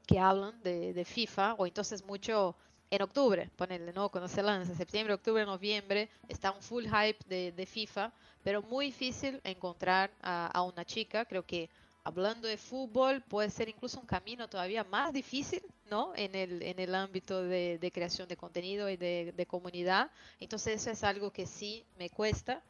que 0.07 0.19
hablan 0.19 0.61
de, 0.63 0.93
de 0.93 1.05
FIFA, 1.05 1.55
o 1.55 1.67
entonces 1.67 2.05
mucho 2.05 2.57
en 2.91 3.03
octubre, 3.03 3.49
ponerle, 3.57 3.93
¿no? 3.93 4.09
Cuando 4.09 4.29
se 4.29 4.43
lanza, 4.43 4.75
septiembre, 4.75 5.15
octubre, 5.15 5.45
noviembre, 5.47 6.09
está 6.29 6.51
un 6.51 6.61
full 6.61 6.85
hype 6.85 7.19
de, 7.29 7.53
de 7.53 7.67
FIFA, 7.67 8.13
pero 8.43 8.63
muy 8.63 8.87
difícil 8.87 9.41
encontrar 9.45 10.11
a, 10.21 10.49
a, 10.49 10.63
una 10.63 10.85
chica, 10.85 11.25
creo 11.25 11.47
que 11.47 11.71
hablando 12.03 12.49
de 12.49 12.57
fútbol 12.57 13.23
puede 13.23 13.51
ser 13.51 13.69
incluso 13.69 14.01
un 14.01 14.07
camino 14.07 14.49
todavía 14.49 14.83
más 14.83 15.13
difícil, 15.13 15.63
¿no? 15.89 16.13
En 16.17 16.35
el, 16.35 16.63
en 16.63 16.81
el 16.81 16.95
ámbito 16.95 17.43
de, 17.45 17.79
de 17.79 17.93
creación 17.93 18.27
de 18.27 18.37
contenido 18.37 18.91
y 18.91 18.97
de, 18.97 19.33
de, 19.37 19.47
comunidad, 19.47 20.11
entonces 20.41 20.81
eso 20.81 20.91
es 20.91 21.05
algo 21.05 21.31
que 21.31 21.47
sí 21.47 21.85
me 21.97 22.11
cuesta. 22.11 22.61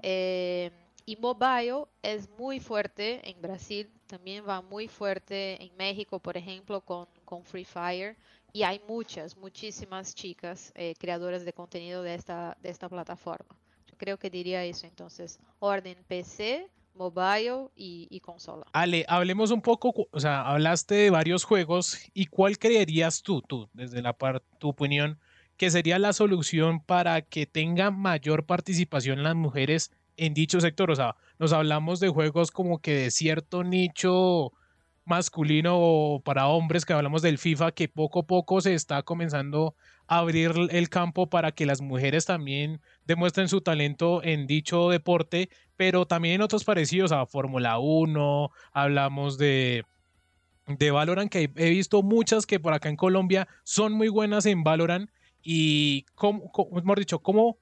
Eh, 0.00 0.70
y 1.04 1.16
mobile 1.16 1.84
es 2.02 2.28
muy 2.38 2.60
fuerte 2.60 3.20
en 3.28 3.40
Brasil, 3.40 3.88
también 4.06 4.44
va 4.48 4.60
muy 4.62 4.88
fuerte 4.88 5.62
en 5.62 5.76
México, 5.76 6.18
por 6.18 6.36
ejemplo, 6.36 6.80
con, 6.80 7.06
con 7.24 7.44
Free 7.44 7.64
Fire 7.64 8.16
y 8.56 8.62
hay 8.62 8.80
muchas, 8.88 9.36
muchísimas 9.36 10.14
chicas 10.14 10.72
eh, 10.76 10.94
creadoras 10.98 11.44
de 11.44 11.52
contenido 11.52 12.02
de 12.02 12.14
esta, 12.14 12.56
de 12.62 12.70
esta 12.70 12.88
plataforma. 12.88 13.54
Yo 13.86 13.98
creo 13.98 14.16
que 14.16 14.30
diría 14.30 14.64
eso 14.64 14.86
entonces, 14.86 15.38
orden 15.58 15.98
PC, 16.08 16.66
mobile 16.94 17.68
y, 17.76 18.18
consola. 18.20 18.64
Ale, 18.72 19.04
hablemos 19.08 19.50
un 19.50 19.60
poco, 19.60 20.08
o 20.10 20.20
sea, 20.20 20.40
hablaste 20.40 20.94
de 20.94 21.10
varios 21.10 21.44
juegos 21.44 21.98
y 22.14 22.28
cuál 22.28 22.56
creerías 22.56 23.20
tú, 23.20 23.42
tú, 23.42 23.68
desde 23.74 24.00
la 24.00 24.14
parte, 24.14 24.46
tu 24.58 24.70
opinión, 24.70 25.18
que 25.58 25.70
sería 25.70 25.98
la 25.98 26.14
solución 26.14 26.80
para 26.80 27.20
que 27.20 27.44
tenga 27.44 27.90
mayor 27.90 28.46
participación 28.46 29.22
las 29.22 29.34
mujeres 29.34 29.92
en 30.16 30.32
dicho 30.32 30.62
sector? 30.62 30.90
O 30.90 30.96
sea, 30.96 31.14
nos 31.38 31.52
hablamos 31.52 32.00
de 32.00 32.08
juegos 32.08 32.50
como 32.50 32.78
que 32.78 32.94
de 32.94 33.10
cierto 33.10 33.64
nicho 33.64 34.54
masculino 35.06 35.76
o 35.78 36.20
para 36.20 36.48
hombres 36.48 36.84
que 36.84 36.92
hablamos 36.92 37.22
del 37.22 37.38
FIFA, 37.38 37.72
que 37.72 37.88
poco 37.88 38.20
a 38.20 38.26
poco 38.26 38.60
se 38.60 38.74
está 38.74 39.02
comenzando 39.02 39.74
a 40.08 40.18
abrir 40.18 40.52
el 40.70 40.88
campo 40.88 41.28
para 41.28 41.52
que 41.52 41.64
las 41.64 41.80
mujeres 41.80 42.26
también 42.26 42.80
demuestren 43.06 43.48
su 43.48 43.60
talento 43.60 44.22
en 44.22 44.46
dicho 44.46 44.90
deporte, 44.90 45.48
pero 45.76 46.06
también 46.06 46.36
en 46.36 46.42
otros 46.42 46.64
parecidos 46.64 47.12
a 47.12 47.24
Fórmula 47.24 47.78
1, 47.78 48.50
hablamos 48.72 49.38
de, 49.38 49.84
de 50.66 50.90
Valorant, 50.90 51.30
que 51.30 51.50
he 51.54 51.70
visto 51.70 52.02
muchas 52.02 52.44
que 52.44 52.60
por 52.60 52.74
acá 52.74 52.88
en 52.88 52.96
Colombia 52.96 53.48
son 53.62 53.92
muy 53.92 54.08
buenas 54.08 54.44
en 54.44 54.64
Valorant 54.64 55.08
y, 55.40 56.02
como, 56.16 56.50
hemos 56.76 56.96
dicho, 56.96 57.20
¿cómo, 57.20 57.58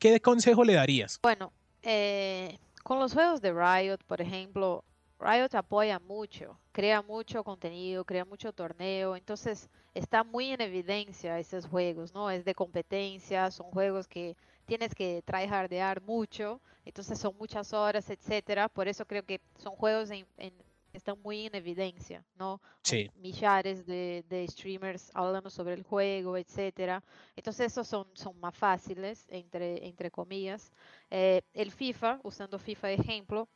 ¿qué 0.00 0.20
consejo 0.20 0.64
le 0.64 0.74
darías? 0.74 1.20
Bueno, 1.22 1.52
eh, 1.82 2.58
con 2.82 2.98
los 2.98 3.12
juegos 3.12 3.40
de 3.40 3.52
Riot, 3.52 3.98
por 4.08 4.20
ejemplo, 4.20 4.84
Riot 5.18 5.54
apoya 5.54 5.98
mucho, 5.98 6.58
crea 6.72 7.00
mucho 7.00 7.42
contenido, 7.42 8.04
crea 8.04 8.24
mucho 8.24 8.52
torneo, 8.52 9.16
entonces 9.16 9.70
está 9.94 10.22
muy 10.22 10.50
en 10.50 10.60
evidencia 10.60 11.38
esos 11.38 11.66
juegos, 11.66 12.12
¿no? 12.12 12.30
Es 12.30 12.44
de 12.44 12.54
competencia, 12.54 13.50
son 13.50 13.70
juegos 13.70 14.06
que 14.06 14.36
tienes 14.66 14.94
que 14.94 15.22
tryhardear 15.24 16.02
mucho, 16.02 16.60
entonces 16.84 17.18
son 17.18 17.34
muchas 17.38 17.72
horas, 17.72 18.10
etcétera, 18.10 18.68
por 18.68 18.88
eso 18.88 19.06
creo 19.06 19.24
que 19.24 19.40
son 19.56 19.74
juegos 19.74 20.10
en, 20.10 20.26
que 20.36 20.98
están 20.98 21.20
muy 21.22 21.46
en 21.46 21.54
evidencia, 21.54 22.22
¿no? 22.38 22.60
Sí. 22.82 23.10
Millares 23.16 23.86
de, 23.86 24.22
de, 24.28 24.46
streamers 24.48 25.10
hablando 25.14 25.48
sobre 25.48 25.74
el 25.74 25.82
juego, 25.82 26.36
etcétera. 26.36 27.02
Entonces 27.34 27.72
esos 27.72 27.88
son, 27.88 28.06
son 28.14 28.38
más 28.38 28.54
fáciles, 28.54 29.26
entre, 29.30 29.86
entre 29.86 30.10
comillas. 30.10 30.72
Eh, 31.10 31.42
el 31.54 31.70
FIFA, 31.70 32.20
usando 32.22 32.58
FIFA 32.58 32.88
de 32.88 32.94
ejemplo, 32.94 33.48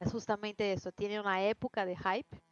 es 0.00 0.12
justamente 0.12 0.72
eso, 0.72 0.92
tiene 0.92 1.20
una 1.20 1.44
época 1.44 1.84
de 1.84 1.96
hype. 1.96 2.42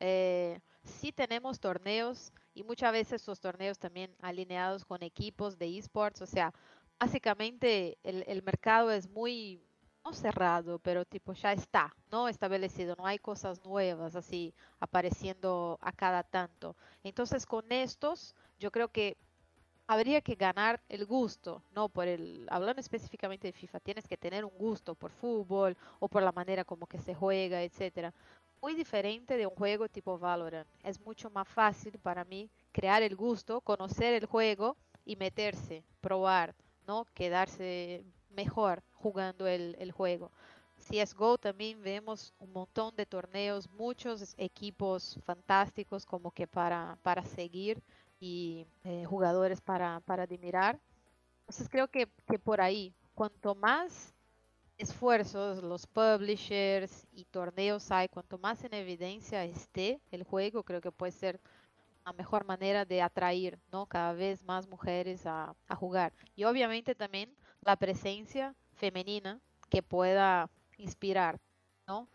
Eh, 0.00 0.60
sí 0.82 1.12
tenemos 1.12 1.60
torneos 1.60 2.32
y 2.54 2.62
muchas 2.62 2.92
veces 2.92 3.22
esos 3.22 3.40
torneos 3.40 3.78
también 3.78 4.14
alineados 4.20 4.84
con 4.84 5.02
equipos 5.02 5.58
de 5.58 5.78
esports, 5.78 6.22
o 6.22 6.26
sea, 6.26 6.52
básicamente 6.98 7.98
el, 8.02 8.24
el, 8.26 8.42
mercado 8.42 8.90
es 8.90 9.08
muy, 9.08 9.62
no 10.04 10.12
cerrado, 10.12 10.78
pero 10.78 11.04
tipo 11.04 11.32
ya 11.34 11.52
está, 11.52 11.94
¿no? 12.10 12.28
Establecido, 12.28 12.94
no 12.96 13.06
hay 13.06 13.18
cosas 13.18 13.62
nuevas 13.64 14.16
así 14.16 14.54
apareciendo 14.78 15.78
a 15.82 15.92
cada 15.92 16.22
tanto. 16.22 16.76
Entonces 17.02 17.46
con 17.46 17.70
estos, 17.70 18.34
yo 18.58 18.70
creo 18.70 18.88
que 18.88 19.16
habría 19.90 20.20
que 20.20 20.36
ganar 20.36 20.80
el 20.88 21.04
gusto, 21.04 21.64
no 21.74 21.88
por 21.88 22.06
el, 22.06 22.46
hablando 22.48 22.80
específicamente 22.80 23.48
de 23.48 23.52
FIFA, 23.52 23.80
tienes 23.80 24.06
que 24.06 24.16
tener 24.16 24.44
un 24.44 24.56
gusto 24.56 24.94
por 24.94 25.10
fútbol 25.10 25.76
o 25.98 26.06
por 26.08 26.22
la 26.22 26.30
manera 26.30 26.62
como 26.62 26.86
que 26.86 27.00
se 27.00 27.12
juega, 27.12 27.64
etcétera. 27.64 28.14
Muy 28.62 28.76
diferente 28.76 29.36
de 29.36 29.48
un 29.48 29.54
juego 29.56 29.88
tipo 29.88 30.16
Valorant. 30.16 30.68
Es 30.84 31.00
mucho 31.00 31.28
más 31.30 31.48
fácil 31.48 31.98
para 31.98 32.24
mí 32.24 32.48
crear 32.70 33.02
el 33.02 33.16
gusto, 33.16 33.60
conocer 33.62 34.14
el 34.14 34.26
juego 34.26 34.76
y 35.04 35.16
meterse, 35.16 35.82
probar, 36.00 36.54
¿no? 36.86 37.04
Quedarse 37.12 38.04
mejor 38.28 38.84
jugando 38.94 39.48
el, 39.48 39.74
el 39.80 39.90
juego. 39.90 40.30
CSGO 40.80 41.36
también 41.36 41.82
vemos 41.82 42.32
un 42.38 42.52
montón 42.52 42.94
de 42.94 43.06
torneos, 43.06 43.68
muchos 43.70 44.34
equipos 44.38 45.18
fantásticos 45.24 46.06
como 46.06 46.30
que 46.30 46.46
para, 46.46 46.96
para 47.02 47.24
seguir 47.24 47.82
y 48.20 48.66
eh, 48.84 49.04
jugadores 49.06 49.60
para, 49.60 50.00
para, 50.00 50.24
admirar. 50.24 50.78
Entonces 51.40 51.68
creo 51.68 51.88
que, 51.88 52.06
que, 52.28 52.38
por 52.38 52.60
ahí, 52.60 52.94
cuanto 53.14 53.54
más 53.54 54.14
esfuerzos 54.78 55.62
los 55.62 55.86
publishers 55.86 57.06
y 57.12 57.24
torneos 57.24 57.90
hay, 57.90 58.08
cuanto 58.08 58.38
más 58.38 58.62
en 58.64 58.74
evidencia 58.74 59.44
esté 59.44 60.00
el 60.10 60.22
juego, 60.22 60.62
creo 60.62 60.80
que 60.80 60.92
puede 60.92 61.12
ser 61.12 61.40
la 62.04 62.12
mejor 62.12 62.44
manera 62.44 62.84
de 62.84 63.02
atraer 63.02 63.58
¿no? 63.72 63.86
cada 63.86 64.12
vez 64.12 64.42
más 64.44 64.68
mujeres 64.68 65.26
a, 65.26 65.54
a 65.68 65.74
jugar. 65.74 66.12
Y 66.36 66.44
obviamente 66.44 66.94
también 66.94 67.34
la 67.62 67.76
presencia 67.76 68.54
femenina 68.74 69.40
que 69.68 69.82
pueda 69.82 70.50
inspirar, 70.78 71.38
¿no? 71.86 72.08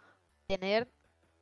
Tener 0.47 0.87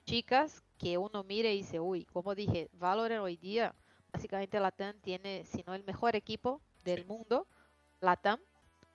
chicas 0.06 0.64
que 0.78 0.98
uno 0.98 1.24
mire 1.24 1.54
y 1.54 1.58
dice, 1.58 1.80
uy, 1.80 2.06
como 2.06 2.36
dije, 2.36 2.70
Valorant 2.74 3.22
hoy 3.22 3.38
día 3.38 3.74
básicamente 4.14 4.60
Latam 4.60 4.96
tiene, 5.02 5.44
si 5.44 5.64
no 5.66 5.74
el 5.74 5.84
mejor 5.84 6.16
equipo 6.16 6.62
del 6.86 7.06
mundo, 7.06 7.48
Latam. 8.00 8.40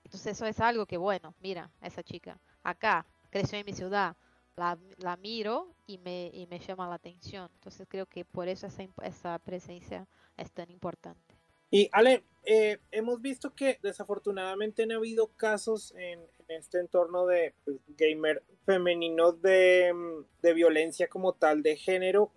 Entonces 0.04 0.37
eso 0.37 0.46
es 0.46 0.61
algo 0.61 0.87
que, 0.87 0.96
bueno, 0.96 1.35
mira, 1.40 1.70
esa 1.83 2.02
chica, 2.02 2.38
acá, 2.62 3.04
creció 3.31 3.59
en 3.59 3.66
mi 3.66 3.72
ciudad, 3.72 4.16
la, 4.57 4.78
la 4.98 5.16
miro 5.16 5.74
y 5.87 5.98
me, 5.98 6.31
y 6.33 6.46
me 6.46 6.59
llama 6.61 6.88
la 6.88 6.94
atención. 6.94 7.50
Entonces 7.54 7.87
creo 7.90 8.07
que 8.07 8.24
por 8.24 8.48
eso 8.48 8.66
esa, 8.66 8.85
esa 9.02 9.38
presencia 9.38 10.07
es 10.37 10.50
tan 10.52 10.70
importante. 10.70 11.35
Y 11.70 11.88
Ale, 11.92 12.24
eh, 12.44 12.78
hemos 12.90 13.20
visto 13.20 13.54
que 13.54 13.78
desafortunadamente 13.83 14.87
no 14.87 14.94
ha 14.94 14.96
habido 14.96 15.26
casos 15.37 15.92
en, 15.96 16.20
en 16.20 16.57
este 16.57 16.78
entorno 16.78 17.26
de 17.26 17.54
pues, 17.64 17.76
gamer 17.88 18.42
femenino 18.64 19.33
de, 19.33 19.92
de, 20.40 20.54
violencia 20.54 21.09
como 21.09 21.35
tal 21.35 21.62
de 21.62 21.76
género. 21.76 22.33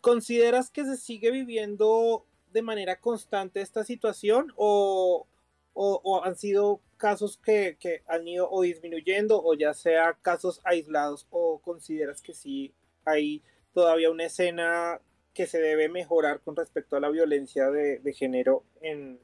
¿Consideras 0.00 0.70
que 0.70 0.84
se 0.84 0.96
sigue 0.96 1.30
viviendo 1.30 2.24
de 2.52 2.62
manera 2.62 3.00
constante 3.00 3.60
esta 3.60 3.84
situación 3.84 4.52
o, 4.56 5.26
o, 5.74 6.24
han 6.24 6.36
sido 6.36 6.80
casos 6.96 7.38
que, 7.38 7.76
han 8.08 8.26
ido 8.26 8.48
o 8.50 8.62
disminuyendo 8.62 9.42
o 9.44 9.54
ya 9.54 9.74
sea 9.74 10.14
casos 10.22 10.60
aislados 10.64 11.26
o 11.30 11.58
consideras 11.58 12.22
que 12.22 12.32
sí 12.32 12.72
hay 13.04 13.42
todavía 13.74 14.10
una 14.10 14.24
escena 14.24 15.00
que 15.34 15.46
se 15.46 15.60
debe 15.60 15.90
mejorar 15.90 16.40
con 16.40 16.56
respecto 16.56 16.96
a 16.96 17.00
la 17.00 17.10
violencia 17.10 17.70
de, 17.70 17.98
de 17.98 18.12
género 18.14 18.64
en, 18.80 19.20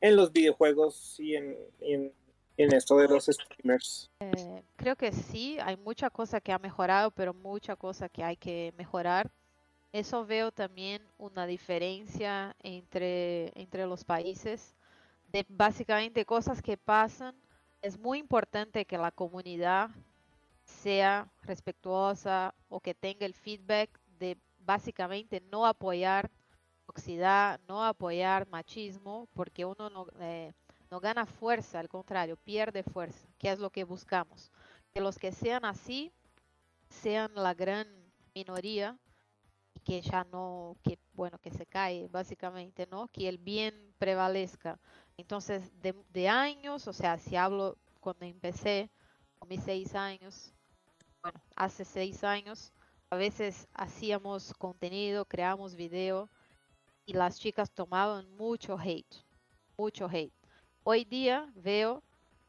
en, 0.00 0.16
los 0.16 0.32
videojuegos 0.32 1.20
y 1.20 1.36
en, 1.36 1.54
en, 1.80 2.14
en 2.56 2.74
esto 2.74 2.96
de 2.96 3.08
los 3.08 3.26
streamers? 3.26 4.10
Eh, 4.20 4.62
creo 4.76 4.96
que 4.96 5.12
sí, 5.12 5.58
hay 5.60 5.76
mucha 5.76 6.08
cosa 6.08 6.40
que 6.40 6.52
ha 6.52 6.58
mejorado, 6.58 7.10
pero 7.10 7.34
mucha 7.34 7.76
cosa 7.76 8.08
que 8.08 8.24
hay 8.24 8.36
que 8.36 8.72
mejorar. 8.78 9.30
Eso 9.92 10.26
veo 10.26 10.52
también 10.52 11.02
una 11.16 11.46
diferencia 11.46 12.54
entre, 12.62 13.52
entre 13.58 13.86
los 13.86 14.04
países, 14.04 14.76
de 15.28 15.46
básicamente 15.48 16.26
cosas 16.26 16.60
que 16.60 16.76
pasan. 16.76 17.34
Es 17.80 17.98
muy 17.98 18.18
importante 18.18 18.84
que 18.84 18.98
la 18.98 19.10
comunidad 19.10 19.90
sea 20.64 21.30
respetuosa 21.42 22.54
o 22.68 22.80
que 22.80 22.94
tenga 22.94 23.24
el 23.24 23.32
feedback 23.32 23.98
de 24.18 24.36
básicamente 24.58 25.40
no 25.50 25.64
apoyar 25.64 26.30
toxicidad, 26.84 27.58
no 27.66 27.82
apoyar 27.82 28.46
machismo, 28.48 29.26
porque 29.32 29.64
uno 29.64 29.88
no, 29.88 30.06
eh, 30.20 30.52
no 30.90 31.00
gana 31.00 31.24
fuerza, 31.24 31.80
al 31.80 31.88
contrario, 31.88 32.36
pierde 32.36 32.82
fuerza, 32.82 33.26
que 33.38 33.50
es 33.50 33.58
lo 33.58 33.70
que 33.70 33.84
buscamos. 33.84 34.50
Que 34.92 35.00
los 35.00 35.18
que 35.18 35.32
sean 35.32 35.64
así 35.64 36.12
sean 36.88 37.30
la 37.34 37.54
gran 37.54 37.86
minoría 38.34 38.98
que 39.88 40.02
ya 40.02 40.24
no, 40.24 40.76
que 40.84 40.98
bueno, 41.14 41.38
que 41.38 41.50
se 41.50 41.64
cae 41.64 42.08
básicamente, 42.08 42.86
¿no? 42.90 43.08
Que 43.08 43.26
el 43.26 43.38
bien 43.38 43.94
prevalezca. 43.98 44.78
Entonces, 45.16 45.72
de, 45.80 45.94
de 46.10 46.28
años, 46.28 46.86
o 46.86 46.92
sea, 46.92 47.16
si 47.16 47.36
hablo 47.36 47.78
cuando 47.98 48.26
empecé, 48.26 48.90
con 49.38 49.48
mis 49.48 49.62
seis 49.62 49.94
años, 49.94 50.52
bueno, 51.22 51.40
hace 51.56 51.86
seis 51.86 52.22
años, 52.22 52.70
a 53.08 53.16
veces 53.16 53.66
hacíamos 53.72 54.52
contenido, 54.54 55.24
creamos 55.24 55.74
video 55.74 56.28
y 57.06 57.14
las 57.14 57.40
chicas 57.40 57.70
tomaban 57.70 58.30
mucho 58.36 58.78
hate, 58.78 59.16
mucho 59.78 60.06
hate. 60.12 60.34
Hoy 60.84 61.06
día 61.06 61.50
veo, 61.56 62.02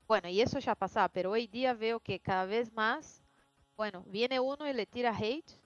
bueno, 0.10 0.28
y 0.28 0.41
eso 0.41 0.60
ya 0.60 0.75
pasaba, 0.75 1.08
pero 1.08 1.32
hoy 1.32 1.47
día 1.47 1.73
veo 1.73 2.02
que 2.02 2.19
cada 2.19 2.45
vez 2.45 2.73
más, 2.73 3.23
bueno, 3.78 4.04
viene 4.08 4.41
uno 4.41 4.67
y 4.69 4.73
le 4.73 4.86
tira 4.86 5.15
hate, 5.17 5.59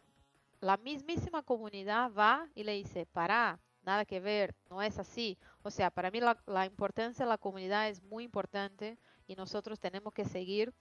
la 0.64 0.78
mismísima 0.78 1.44
comunidad 1.44 2.10
va 2.14 2.48
y 2.56 2.64
le 2.64 2.72
dice, 2.72 3.06
para, 3.06 3.60
nada 3.84 4.06
que 4.06 4.22
ver, 4.22 4.56
no 4.70 4.82
es 4.82 4.98
así. 4.98 5.38
O 5.62 5.70
sea, 5.70 5.92
para 5.92 6.10
mí 6.10 6.22
la, 6.22 6.66
importancia 6.66 7.26
de 7.26 7.30
la 7.30 7.38
comunidad 7.38 7.90
es 7.90 8.02
muy 8.02 8.24
importante 8.24 8.98
y 9.28 9.36
nosotros 9.36 9.78
tenemos 9.78 10.14
que 10.14 10.24
seguir 10.24 10.74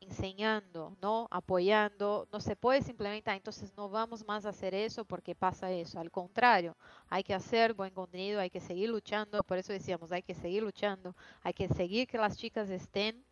enseñando, 0.00 0.96
¿no? 1.00 1.28
Apoyando. 1.30 2.26
No 2.32 2.40
se 2.40 2.56
puede 2.56 2.82
simplemente, 2.82 3.30
ah, 3.30 3.36
entonces 3.36 3.72
no 3.76 3.88
vamos 3.88 4.26
más 4.26 4.46
a 4.46 4.48
hacer 4.48 4.74
eso 4.74 5.04
porque 5.04 5.36
pasa 5.36 5.70
eso. 5.70 6.00
Al 6.00 6.10
contrario, 6.10 6.76
hay 7.08 7.22
que 7.22 7.34
hacer 7.34 7.72
buen 7.72 7.94
contenido, 7.94 8.40
hay 8.40 8.50
que 8.50 8.60
seguir 8.60 8.88
luchando. 8.88 9.44
Por 9.44 9.58
eso 9.58 9.72
decíamos, 9.72 10.10
hay 10.10 10.22
que 10.22 10.34
seguir 10.34 10.64
luchando, 10.64 11.14
hay 11.42 11.52
que 11.52 11.68
seguir 11.68 12.08
que 12.08 12.18
las 12.18 12.36
chicas 12.36 12.68
estén 12.68 13.24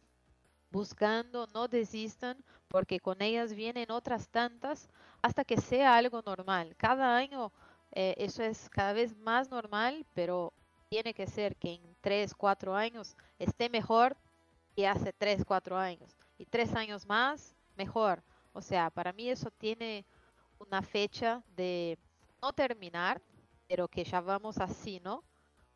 buscando, 0.70 1.46
no 1.54 1.68
desistan, 1.68 2.42
porque 2.68 3.00
con 3.00 3.22
ellas 3.22 3.54
vienen 3.54 3.90
otras 3.90 4.28
tantas 4.28 4.88
hasta 5.22 5.44
que 5.44 5.58
sea 5.58 5.96
algo 5.96 6.22
normal. 6.24 6.74
Cada 6.76 7.16
año 7.16 7.52
eh, 7.92 8.14
eso 8.18 8.42
es 8.42 8.68
cada 8.70 8.92
vez 8.92 9.16
más 9.16 9.50
normal, 9.50 10.06
pero 10.14 10.52
tiene 10.88 11.14
que 11.14 11.26
ser 11.26 11.56
que 11.56 11.74
en 11.74 11.96
3, 12.00 12.34
4 12.34 12.74
años 12.74 13.16
esté 13.38 13.68
mejor 13.68 14.16
que 14.76 14.86
hace 14.86 15.12
3, 15.12 15.44
4 15.44 15.76
años 15.76 16.16
y 16.38 16.46
tres 16.46 16.74
años 16.74 17.06
más, 17.06 17.56
mejor. 17.76 18.22
O 18.52 18.62
sea, 18.62 18.90
para 18.90 19.12
mí 19.12 19.28
eso 19.28 19.50
tiene 19.50 20.04
una 20.58 20.82
fecha 20.82 21.42
de 21.56 21.98
no 22.42 22.52
terminar, 22.52 23.20
pero 23.66 23.88
que 23.88 24.04
ya 24.04 24.20
vamos 24.20 24.58
así, 24.58 25.00
¿no? 25.00 25.24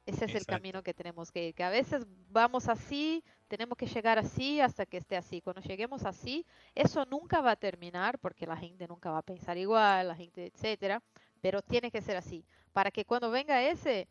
Ese 0.04 0.24
es 0.24 0.34
el 0.34 0.46
camino 0.46 0.82
que 0.82 0.94
tenemos 0.94 1.30
que 1.30 1.48
ir, 1.48 1.54
que 1.54 1.62
a 1.62 1.70
veces 1.70 2.04
vamos 2.30 2.68
así, 2.68 3.22
tenemos 3.46 3.78
que 3.78 3.86
llegar 3.86 4.18
así 4.18 4.60
hasta 4.60 4.84
que 4.84 4.96
esté 4.96 5.16
así. 5.16 5.40
Cuando 5.40 5.62
lleguemos 5.62 6.04
así, 6.04 6.44
eso 6.74 7.04
nunca 7.06 7.40
va 7.40 7.52
a 7.52 7.56
terminar 7.56 8.18
porque 8.18 8.46
la 8.46 8.56
gente 8.56 8.88
nunca 8.88 9.12
va 9.12 9.18
a 9.18 9.22
pensar 9.22 9.56
igual, 9.58 10.08
la 10.08 10.16
gente, 10.16 10.46
etcétera, 10.46 11.00
pero 11.40 11.62
tiene 11.62 11.90
que 11.90 12.02
ser 12.02 12.16
así, 12.16 12.44
para 12.72 12.90
que 12.90 13.04
cuando 13.04 13.30
venga 13.30 13.62
ese, 13.62 14.08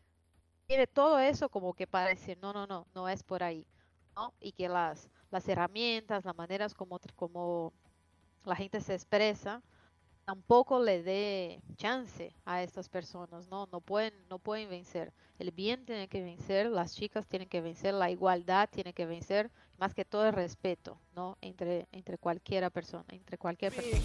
tiene 0.66 0.86
todo 0.86 1.18
eso 1.18 1.50
como 1.50 1.74
que 1.74 1.86
para 1.86 2.08
decir, 2.08 2.38
no, 2.40 2.52
no, 2.54 2.66
no, 2.66 2.86
no 2.94 3.08
es 3.08 3.22
por 3.22 3.42
ahí, 3.42 3.66
¿no? 4.16 4.32
Y 4.40 4.52
que 4.52 4.68
las, 4.68 5.10
las 5.30 5.46
herramientas, 5.48 6.24
las 6.24 6.36
maneras 6.36 6.72
como, 6.74 6.98
como 7.16 7.74
la 8.44 8.56
gente 8.56 8.80
se 8.80 8.94
expresa, 8.94 9.62
tampoco 10.24 10.82
le 10.82 11.02
dé 11.02 11.60
chance 11.76 12.34
a 12.44 12.62
estas 12.62 12.88
personas, 12.88 13.48
¿no? 13.48 13.68
No 13.72 13.80
pueden, 13.80 14.12
no 14.30 14.38
pueden 14.38 14.68
vencer. 14.68 15.12
El 15.38 15.50
bien 15.50 15.84
tiene 15.84 16.08
que 16.08 16.22
vencer, 16.22 16.66
las 16.66 16.94
chicas 16.94 17.26
tienen 17.26 17.48
que 17.48 17.60
vencer, 17.60 17.94
la 17.94 18.10
igualdad 18.10 18.68
tiene 18.70 18.92
que 18.92 19.06
vencer, 19.06 19.50
más 19.78 19.94
que 19.94 20.04
todo 20.04 20.26
el 20.26 20.32
respeto, 20.32 20.98
¿no? 21.16 21.36
Entre, 21.40 21.88
entre 21.92 22.18
cualquiera 22.18 22.70
persona, 22.70 23.04
entre 23.08 23.38
cualquier 23.38 23.72
persona. 23.72 23.98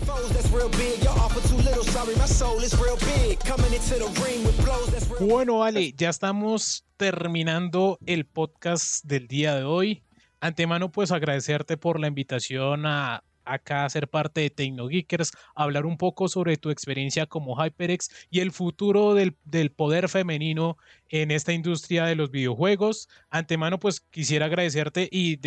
Bueno, 5.20 5.64
Ale, 5.64 5.94
ya 5.94 6.10
estamos 6.10 6.86
terminando 6.98 8.00
el 8.06 8.26
podcast 8.26 9.06
del 9.06 9.28
día 9.28 9.56
de 9.56 9.64
hoy 9.64 10.04
antemano 10.40 10.92
pues 10.92 11.12
agradecerte 11.12 11.78
por 11.78 12.00
la 12.00 12.08
invitación 12.08 12.86
a 12.86 13.24
acá 13.48 13.86
a 13.86 13.90
ser 13.90 14.08
parte 14.08 14.42
de 14.42 14.50
TecnoGeekers, 14.50 15.32
hablar 15.56 15.86
un 15.86 15.98
poco 15.98 16.28
sobre 16.28 16.58
tu 16.58 16.70
experiencia 16.70 17.26
como 17.26 17.56
HyperX 17.56 18.10
y 18.30 18.40
el 18.42 18.52
futuro 18.52 19.14
del, 19.14 19.36
poder 19.72 20.10
femenino 20.10 20.78
en 21.10 21.32
esta 21.32 21.54
industria 21.54 22.06
de 22.06 22.16
los 22.16 22.32
videojuegos. 22.32 23.10
Antemano, 23.30 23.80
pues 23.80 24.02
quisiera 24.02 24.48
agradecerte 24.48 25.10
y, 25.12 25.38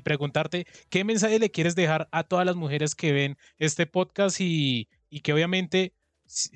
preguntarte 0.00 0.66
qué 0.90 1.04
mensaje 1.04 1.38
le 1.38 1.50
quieres 1.50 1.74
dejar 1.74 2.08
a 2.12 2.24
todas 2.24 2.46
las 2.46 2.56
mujeres 2.56 2.94
que 2.94 3.12
ven 3.12 3.36
este 3.58 3.86
podcast 3.86 4.40
y, 4.40 4.88
que 5.22 5.32
obviamente 5.32 5.94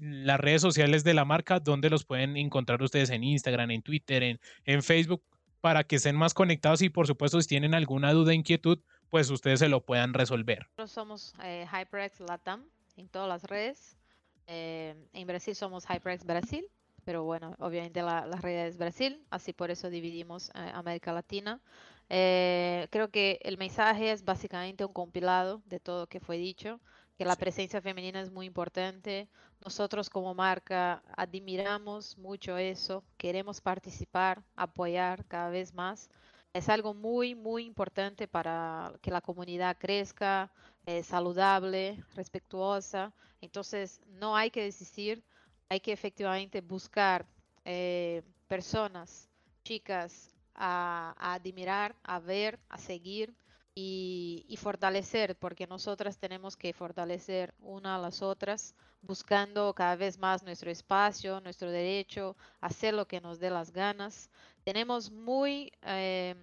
las 0.01 0.39
redes 0.39 0.61
sociales 0.61 1.03
de 1.03 1.15
la 1.15 1.25
marca, 1.25 1.59
donde 1.59 1.89
los 1.91 2.05
pueden 2.05 2.37
encontrar 2.37 2.83
ustedes 2.83 3.11
en 3.11 3.25
Instagram, 3.25 3.71
en 3.71 3.83
Twitter, 3.83 4.23
en, 4.23 4.41
en 4.67 4.83
Facebook, 4.83 5.23
para 5.63 5.85
que 5.85 5.97
estén 5.97 6.17
más 6.17 6.35
conectados 6.35 6.83
y 6.83 6.91
por 6.91 7.07
supuesto 7.07 7.41
si 7.41 7.49
tienen 7.49 7.73
alguna 7.73 8.13
duda, 8.13 8.35
inquietud, 8.35 8.81
pues 9.13 9.29
ustedes 9.29 9.59
se 9.59 9.69
lo 9.69 9.85
puedan 9.85 10.15
resolver. 10.15 10.61
Nosotros 10.61 10.91
somos 10.91 11.35
eh, 11.45 11.67
HyperX 11.71 12.21
Latam 12.21 12.65
en 12.97 13.11
todas 13.11 13.29
las 13.29 13.45
redes. 13.45 13.99
Eh, 14.47 14.95
en 15.13 15.27
Brasil 15.27 15.55
somos 15.55 15.85
HyperX 15.85 16.25
Brasil, 16.25 16.67
pero 17.05 17.23
bueno, 17.23 17.55
obviamente 17.59 18.01
la, 18.01 18.25
la 18.25 18.37
red 18.39 18.69
es 18.69 18.79
Brasil, 18.79 19.23
así 19.29 19.53
por 19.53 19.71
eso 19.71 19.91
dividimos 19.91 20.49
eh, 20.55 20.71
América 20.73 21.13
Latina. 21.13 21.61
Eh, 22.09 22.89
creo 22.91 23.11
que 23.11 23.39
el 23.43 23.59
mensaje 23.59 24.13
es 24.13 24.25
básicamente 24.25 24.83
un 24.87 24.95
compilado 24.95 25.61
de 25.67 25.79
todo 25.79 26.01
lo 26.01 26.07
que 26.07 26.19
fue 26.19 26.39
dicho 26.39 26.81
que 27.19 27.27
la 27.27 27.37
presencia 27.37 27.83
femenina 27.83 28.23
es 28.23 28.31
muy 28.31 28.47
importante. 28.47 29.29
Nosotros 29.63 30.09
como 30.09 30.35
marca 30.35 31.03
admiramos 31.15 32.17
mucho 32.17 32.57
eso, 32.57 33.05
queremos 33.19 33.61
participar, 33.61 34.43
apoyar 34.57 35.27
cada 35.27 35.51
vez 35.51 35.75
más. 35.75 36.09
Es 36.55 36.69
algo 36.69 36.95
muy, 36.95 37.35
muy 37.35 37.65
importante 37.65 38.29
para 38.29 38.93
que 39.03 39.11
la 39.11 39.21
comunidad 39.23 39.77
crezca, 39.79 40.51
eh, 40.87 41.03
saludable, 41.03 42.03
respetuosa. 42.15 43.13
Entonces, 43.41 44.01
no 44.07 44.37
hay 44.37 44.51
que 44.51 44.63
desistir, 44.65 45.23
hay 45.69 45.81
que 45.81 45.93
efectivamente 45.93 46.61
buscar 46.61 47.27
eh, 47.65 48.23
personas, 48.49 49.29
chicas, 49.65 50.35
a, 50.55 51.15
a 51.19 51.35
admirar, 51.35 51.97
a 52.03 52.19
ver, 52.19 52.59
a 52.69 52.79
seguir 52.79 53.35
y, 53.75 54.57
fortalecer, 54.59 55.37
porque 55.37 55.67
nosotras 55.67 56.19
tenemos 56.19 56.57
que 56.57 56.73
fortalecer 56.73 57.55
una 57.61 57.97
a 57.97 57.99
las 57.99 58.23
otras, 58.23 58.75
buscando 59.01 59.73
cada 59.75 59.97
vez 59.97 60.19
más 60.19 60.43
nuestro 60.43 60.71
espacio, 60.71 61.41
nuestro 61.41 61.71
derecho, 61.71 62.37
hacer 62.61 62.95
lo 62.95 63.07
que 63.07 63.21
nos 63.21 63.41
dé 63.41 63.51
las 63.51 63.73
ganas. 63.73 64.31
Tenemos 64.65 65.11
muy 65.11 65.73
eh, 65.83 66.35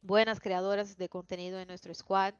buenas 0.00 0.40
creadoras 0.40 0.96
de 0.96 1.08
contenido 1.08 1.60
en 1.60 1.68
nuestro 1.68 1.94
squad. 1.94 2.34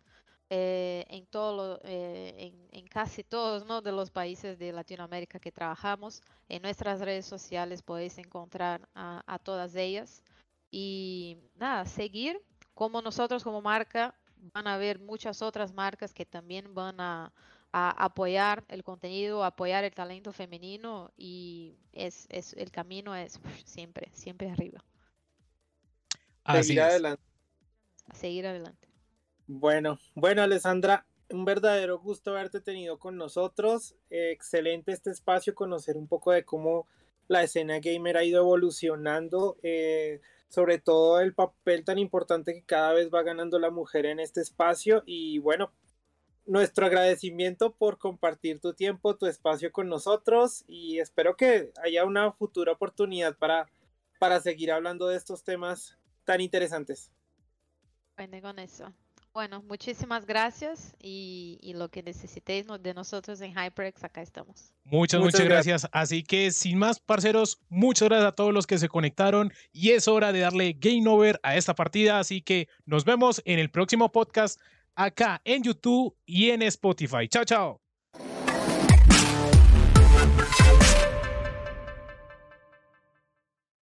Eh, 0.54 1.06
en, 1.08 1.24
todo 1.26 1.80
eh, 1.82 2.52
en, 2.72 2.86
casi 2.88 3.24
todos 3.24 3.64
¿no? 3.64 3.80
de 3.80 3.90
los 3.90 4.10
países 4.10 4.58
de 4.58 4.72
Latinoamérica 4.72 5.38
que 5.38 5.52
trabajamos. 5.52 6.20
En 6.48 6.60
nuestras 6.60 7.00
redes 7.00 7.24
sociales 7.24 7.80
podéis 7.80 8.18
encontrar 8.18 8.86
a, 8.94 9.22
a 9.26 9.38
todas 9.38 9.74
ellas. 9.76 10.22
Y 10.70 11.38
nada, 11.54 11.86
seguir 11.86 12.38
como 12.74 13.00
nosotros 13.00 13.44
como 13.44 13.62
marca 13.62 14.14
van 14.54 14.66
a 14.66 14.74
haber 14.74 14.98
muchas 14.98 15.42
otras 15.42 15.72
marcas 15.72 16.12
que 16.12 16.26
también 16.26 16.74
van 16.74 17.00
a, 17.00 17.32
apoyar 17.74 18.64
el 18.68 18.84
contenido, 18.84 19.44
apoyar 19.44 19.82
el 19.84 19.94
talento 19.94 20.30
femenino 20.34 21.10
y 21.16 21.78
es, 21.94 22.26
es 22.28 22.52
el 22.52 22.70
camino 22.70 23.16
es 23.16 23.40
siempre, 23.64 24.10
siempre 24.12 24.50
arriba. 24.50 24.84
seguir 26.60 26.82
adelante. 26.82 27.22
seguir 28.12 28.46
adelante. 28.46 28.88
Bueno, 29.46 29.98
bueno 30.14 30.42
Alessandra, 30.42 31.06
un 31.30 31.46
verdadero 31.46 31.98
gusto 31.98 32.32
haberte 32.32 32.60
tenido 32.60 32.98
con 32.98 33.16
nosotros. 33.16 33.94
excelente 34.10 34.92
este 34.92 35.10
espacio, 35.10 35.54
conocer 35.54 35.96
un 35.96 36.06
poco 36.06 36.32
de 36.32 36.44
cómo 36.44 36.86
la 37.28 37.42
escena 37.42 37.78
gamer 37.80 38.18
ha 38.18 38.24
ido 38.24 38.40
evolucionando. 38.42 39.56
Eh, 39.62 40.20
sobre 40.52 40.78
todo 40.78 41.18
el 41.20 41.32
papel 41.32 41.82
tan 41.82 41.98
importante 41.98 42.52
que 42.52 42.62
cada 42.62 42.92
vez 42.92 43.08
va 43.08 43.22
ganando 43.22 43.58
la 43.58 43.70
mujer 43.70 44.04
en 44.04 44.20
este 44.20 44.42
espacio 44.42 45.02
y 45.06 45.38
bueno, 45.38 45.72
nuestro 46.44 46.84
agradecimiento 46.84 47.72
por 47.72 47.96
compartir 47.96 48.60
tu 48.60 48.74
tiempo, 48.74 49.16
tu 49.16 49.24
espacio 49.24 49.72
con 49.72 49.88
nosotros 49.88 50.64
y 50.68 50.98
espero 50.98 51.38
que 51.38 51.72
haya 51.82 52.04
una 52.04 52.32
futura 52.32 52.72
oportunidad 52.72 53.34
para, 53.38 53.66
para 54.18 54.40
seguir 54.40 54.72
hablando 54.72 55.08
de 55.08 55.16
estos 55.16 55.42
temas 55.42 55.96
tan 56.24 56.42
interesantes. 56.42 57.10
Bueno, 58.14 58.38
con 58.42 58.58
eso. 58.58 58.92
Bueno, 59.34 59.62
muchísimas 59.62 60.26
gracias 60.26 60.94
y, 61.00 61.72
lo 61.74 61.88
que 61.88 62.02
necesitéis 62.02 62.66
de 62.80 62.92
nosotros 62.92 63.40
en 63.40 63.54
HyperX, 63.54 64.04
acá 64.04 64.20
estamos. 64.20 64.74
Muchas, 64.84 65.20
muchas, 65.20 65.40
gracias. 65.40 65.88
Así 65.90 66.22
que 66.22 66.50
sin 66.50 66.78
más, 66.78 67.00
parceros, 67.00 67.58
muchas 67.70 68.08
gracias 68.10 68.28
a 68.28 68.32
todos 68.32 68.52
los 68.52 68.66
que 68.66 68.76
se 68.76 68.88
conectaron 68.88 69.50
y 69.72 69.92
es 69.92 70.06
hora 70.06 70.32
de 70.32 70.40
darle 70.40 70.76
game 70.78 71.08
over 71.08 71.40
a 71.42 71.56
esta 71.56 71.74
partida. 71.74 72.18
Así 72.18 72.42
que 72.42 72.68
nos 72.84 73.06
vemos 73.06 73.40
en 73.46 73.58
el 73.58 73.70
próximo 73.70 74.12
podcast 74.12 74.60
acá 74.94 75.40
en 75.44 75.62
YouTube 75.62 76.14
y 76.26 76.50
en 76.50 76.60
Spotify. 76.62 77.26
Chao, 77.26 77.44
chao. 77.44 77.81